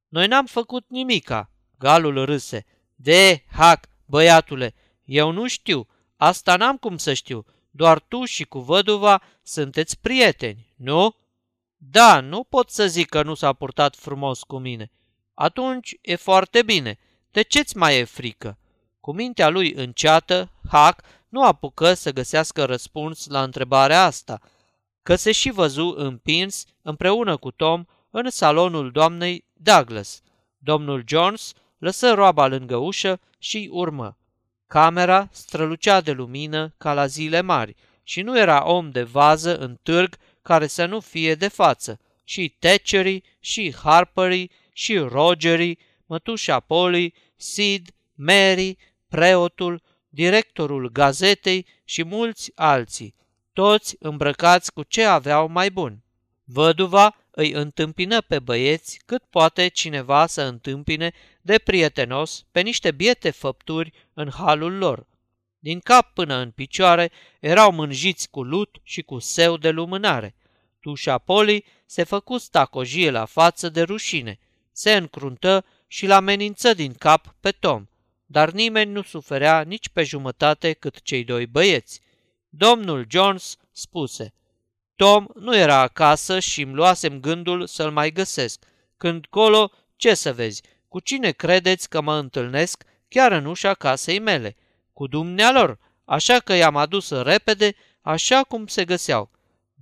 noi 0.08 0.26
n-am 0.26 0.46
făcut 0.46 0.84
nimica. 0.88 1.50
Galul 1.78 2.24
râse. 2.24 2.64
De, 2.94 3.44
hac, 3.52 3.88
băiatule, 4.06 4.74
eu 5.04 5.30
nu 5.30 5.46
știu, 5.46 5.88
asta 6.16 6.56
n-am 6.56 6.76
cum 6.76 6.96
să 6.96 7.12
știu, 7.12 7.46
doar 7.76 8.00
tu 8.00 8.24
și 8.24 8.44
cu 8.44 8.58
văduva 8.58 9.22
sunteți 9.42 10.00
prieteni, 10.00 10.72
nu? 10.76 11.14
Da, 11.76 12.20
nu 12.20 12.44
pot 12.44 12.70
să 12.70 12.86
zic 12.86 13.08
că 13.08 13.22
nu 13.22 13.34
s-a 13.34 13.52
purtat 13.52 13.96
frumos 13.96 14.42
cu 14.42 14.58
mine. 14.58 14.90
Atunci 15.34 15.96
e 16.00 16.16
foarte 16.16 16.62
bine. 16.62 16.98
De 17.30 17.42
ce-ți 17.42 17.76
mai 17.76 17.98
e 17.98 18.04
frică? 18.04 18.58
Cu 19.00 19.12
mintea 19.12 19.48
lui 19.48 19.72
înceată, 19.72 20.50
Hac 20.70 21.02
nu 21.28 21.44
apucă 21.44 21.94
să 21.94 22.12
găsească 22.12 22.64
răspuns 22.64 23.26
la 23.26 23.42
întrebarea 23.42 24.04
asta, 24.04 24.40
că 25.02 25.16
se 25.16 25.32
și 25.32 25.50
văzu 25.50 25.94
împins 25.96 26.64
împreună 26.82 27.36
cu 27.36 27.50
Tom 27.50 27.84
în 28.10 28.30
salonul 28.30 28.90
doamnei 28.90 29.44
Douglas. 29.52 30.20
Domnul 30.58 31.04
Jones 31.06 31.52
lăsă 31.78 32.14
roaba 32.14 32.46
lângă 32.46 32.76
ușă 32.76 33.20
și 33.38 33.68
urmă. 33.72 34.16
Camera 34.66 35.28
strălucea 35.32 36.00
de 36.00 36.12
lumină 36.12 36.74
ca 36.78 36.94
la 36.94 37.06
zile 37.06 37.40
mari 37.40 37.76
și 38.02 38.22
nu 38.22 38.38
era 38.38 38.66
om 38.66 38.90
de 38.90 39.02
vază 39.02 39.56
în 39.58 39.78
târg 39.82 40.16
care 40.42 40.66
să 40.66 40.86
nu 40.86 41.00
fie 41.00 41.34
de 41.34 41.48
față. 41.48 42.00
Și 42.24 42.54
Thatcherii, 42.58 43.24
și 43.40 43.74
Harperii, 43.82 44.50
și 44.72 44.98
Rogerii, 44.98 45.78
mătușa 46.06 46.60
Polly, 46.60 47.14
Sid, 47.36 47.88
Mary, 48.14 48.78
preotul, 49.08 49.82
directorul 50.08 50.90
gazetei 50.92 51.66
și 51.84 52.04
mulți 52.04 52.52
alții, 52.54 53.14
toți 53.52 53.96
îmbrăcați 53.98 54.72
cu 54.72 54.82
ce 54.82 55.04
aveau 55.04 55.48
mai 55.48 55.70
bun. 55.70 56.02
Văduva 56.44 57.16
îi 57.30 57.52
întâmpină 57.52 58.20
pe 58.20 58.38
băieți 58.38 59.00
cât 59.06 59.22
poate 59.30 59.68
cineva 59.68 60.26
să 60.26 60.42
întâmpine 60.42 61.12
de 61.46 61.58
prietenos 61.58 62.44
pe 62.52 62.60
niște 62.60 62.90
biete 62.90 63.30
făpturi 63.30 63.92
în 64.14 64.30
halul 64.30 64.76
lor. 64.76 65.06
Din 65.58 65.80
cap 65.80 66.12
până 66.12 66.34
în 66.34 66.50
picioare 66.50 67.10
erau 67.40 67.72
mânjiți 67.72 68.30
cu 68.30 68.42
lut 68.42 68.76
și 68.82 69.02
cu 69.02 69.18
seu 69.18 69.56
de 69.56 69.70
lumânare. 69.70 70.34
Tușa 70.80 71.18
Poli 71.18 71.64
se 71.86 72.02
făcu 72.02 72.38
stacojie 72.38 73.10
la 73.10 73.24
față 73.24 73.68
de 73.68 73.82
rușine, 73.82 74.38
se 74.72 74.92
încruntă 74.92 75.64
și 75.86 76.06
l-amenință 76.06 76.74
din 76.74 76.92
cap 76.92 77.34
pe 77.40 77.50
Tom, 77.50 77.86
dar 78.26 78.50
nimeni 78.50 78.92
nu 78.92 79.02
suferea 79.02 79.62
nici 79.62 79.88
pe 79.88 80.02
jumătate 80.02 80.72
cât 80.72 81.02
cei 81.02 81.24
doi 81.24 81.46
băieți. 81.46 82.00
Domnul 82.48 83.06
Jones 83.10 83.56
spuse, 83.72 84.34
Tom 84.96 85.26
nu 85.34 85.56
era 85.56 85.80
acasă 85.80 86.40
și 86.40 86.62
îmi 86.62 86.74
luasem 86.74 87.20
gândul 87.20 87.66
să-l 87.66 87.90
mai 87.90 88.10
găsesc. 88.10 88.64
Când 88.96 89.26
colo, 89.26 89.70
ce 89.96 90.14
să 90.14 90.32
vezi, 90.32 90.62
cu 90.96 91.02
cine 91.02 91.30
credeți 91.30 91.88
că 91.88 92.00
mă 92.00 92.14
întâlnesc 92.14 92.84
chiar 93.08 93.32
în 93.32 93.44
ușa 93.44 93.74
casei 93.74 94.18
mele? 94.18 94.56
Cu 94.92 95.06
dumnealor, 95.06 95.78
așa 96.04 96.38
că 96.38 96.52
i-am 96.52 96.76
adus 96.76 97.10
repede, 97.10 97.74
așa 98.00 98.42
cum 98.42 98.66
se 98.66 98.84
găseau. 98.84 99.30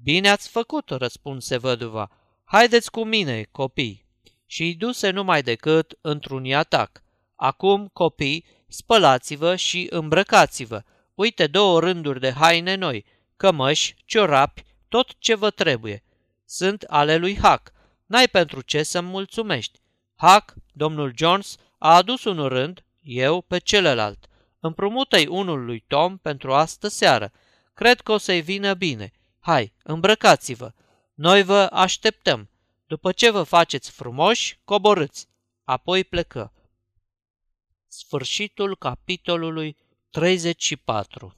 Bine 0.03 0.29
ați 0.29 0.49
făcut, 0.49 0.91
răspunse 0.91 1.57
văduva. 1.57 2.11
Haideți 2.45 2.91
cu 2.91 3.05
mine, 3.05 3.49
copii. 3.51 4.07
Și 4.47 4.63
îi 4.63 4.75
duse 4.75 5.11
numai 5.11 5.43
decât 5.43 5.99
într-un 6.01 6.53
atac. 6.53 7.03
Acum, 7.35 7.91
copii, 7.93 8.47
spălați-vă 8.69 9.57
și 9.57 9.87
îmbrăcați-vă. 9.91 10.83
Uite 11.15 11.47
două 11.47 11.81
rânduri 11.81 12.21
de 12.21 12.31
haine 12.31 12.75
noi, 12.75 13.05
cămăși, 13.37 13.95
ciorapi, 14.05 14.65
tot 14.89 15.15
ce 15.19 15.35
vă 15.35 15.51
trebuie. 15.51 16.05
Sunt 16.45 16.83
ale 16.83 17.17
lui 17.17 17.39
Hack. 17.39 17.73
N-ai 18.07 18.29
pentru 18.29 18.61
ce 18.61 18.83
să-mi 18.83 19.09
mulțumești. 19.09 19.83
Hack, 20.17 20.55
domnul 20.73 21.13
Jones, 21.17 21.57
a 21.79 21.95
adus 21.95 22.25
un 22.25 22.47
rând, 22.47 22.85
eu 23.01 23.41
pe 23.41 23.59
celălalt. 23.59 24.29
Împrumută-i 24.61 25.27
unul 25.27 25.65
lui 25.65 25.81
Tom 25.81 26.17
pentru 26.17 26.53
astă 26.53 26.89
seară. 26.89 27.33
Cred 27.75 28.01
că 28.01 28.13
o 28.13 28.19
să-i 28.19 28.41
vină 28.41 28.75
bine. 28.75 29.13
Hai, 29.41 29.73
îmbrăcați-vă. 29.83 30.73
Noi 31.15 31.43
vă 31.43 31.69
așteptăm. 31.73 32.49
După 32.87 33.13
ce 33.13 33.31
vă 33.31 33.43
faceți 33.43 33.91
frumoși, 33.91 34.59
coborâți. 34.65 35.29
Apoi 35.65 36.05
plecă. 36.05 36.53
Sfârșitul 37.89 38.77
capitolului 38.77 39.77
34 40.11 41.37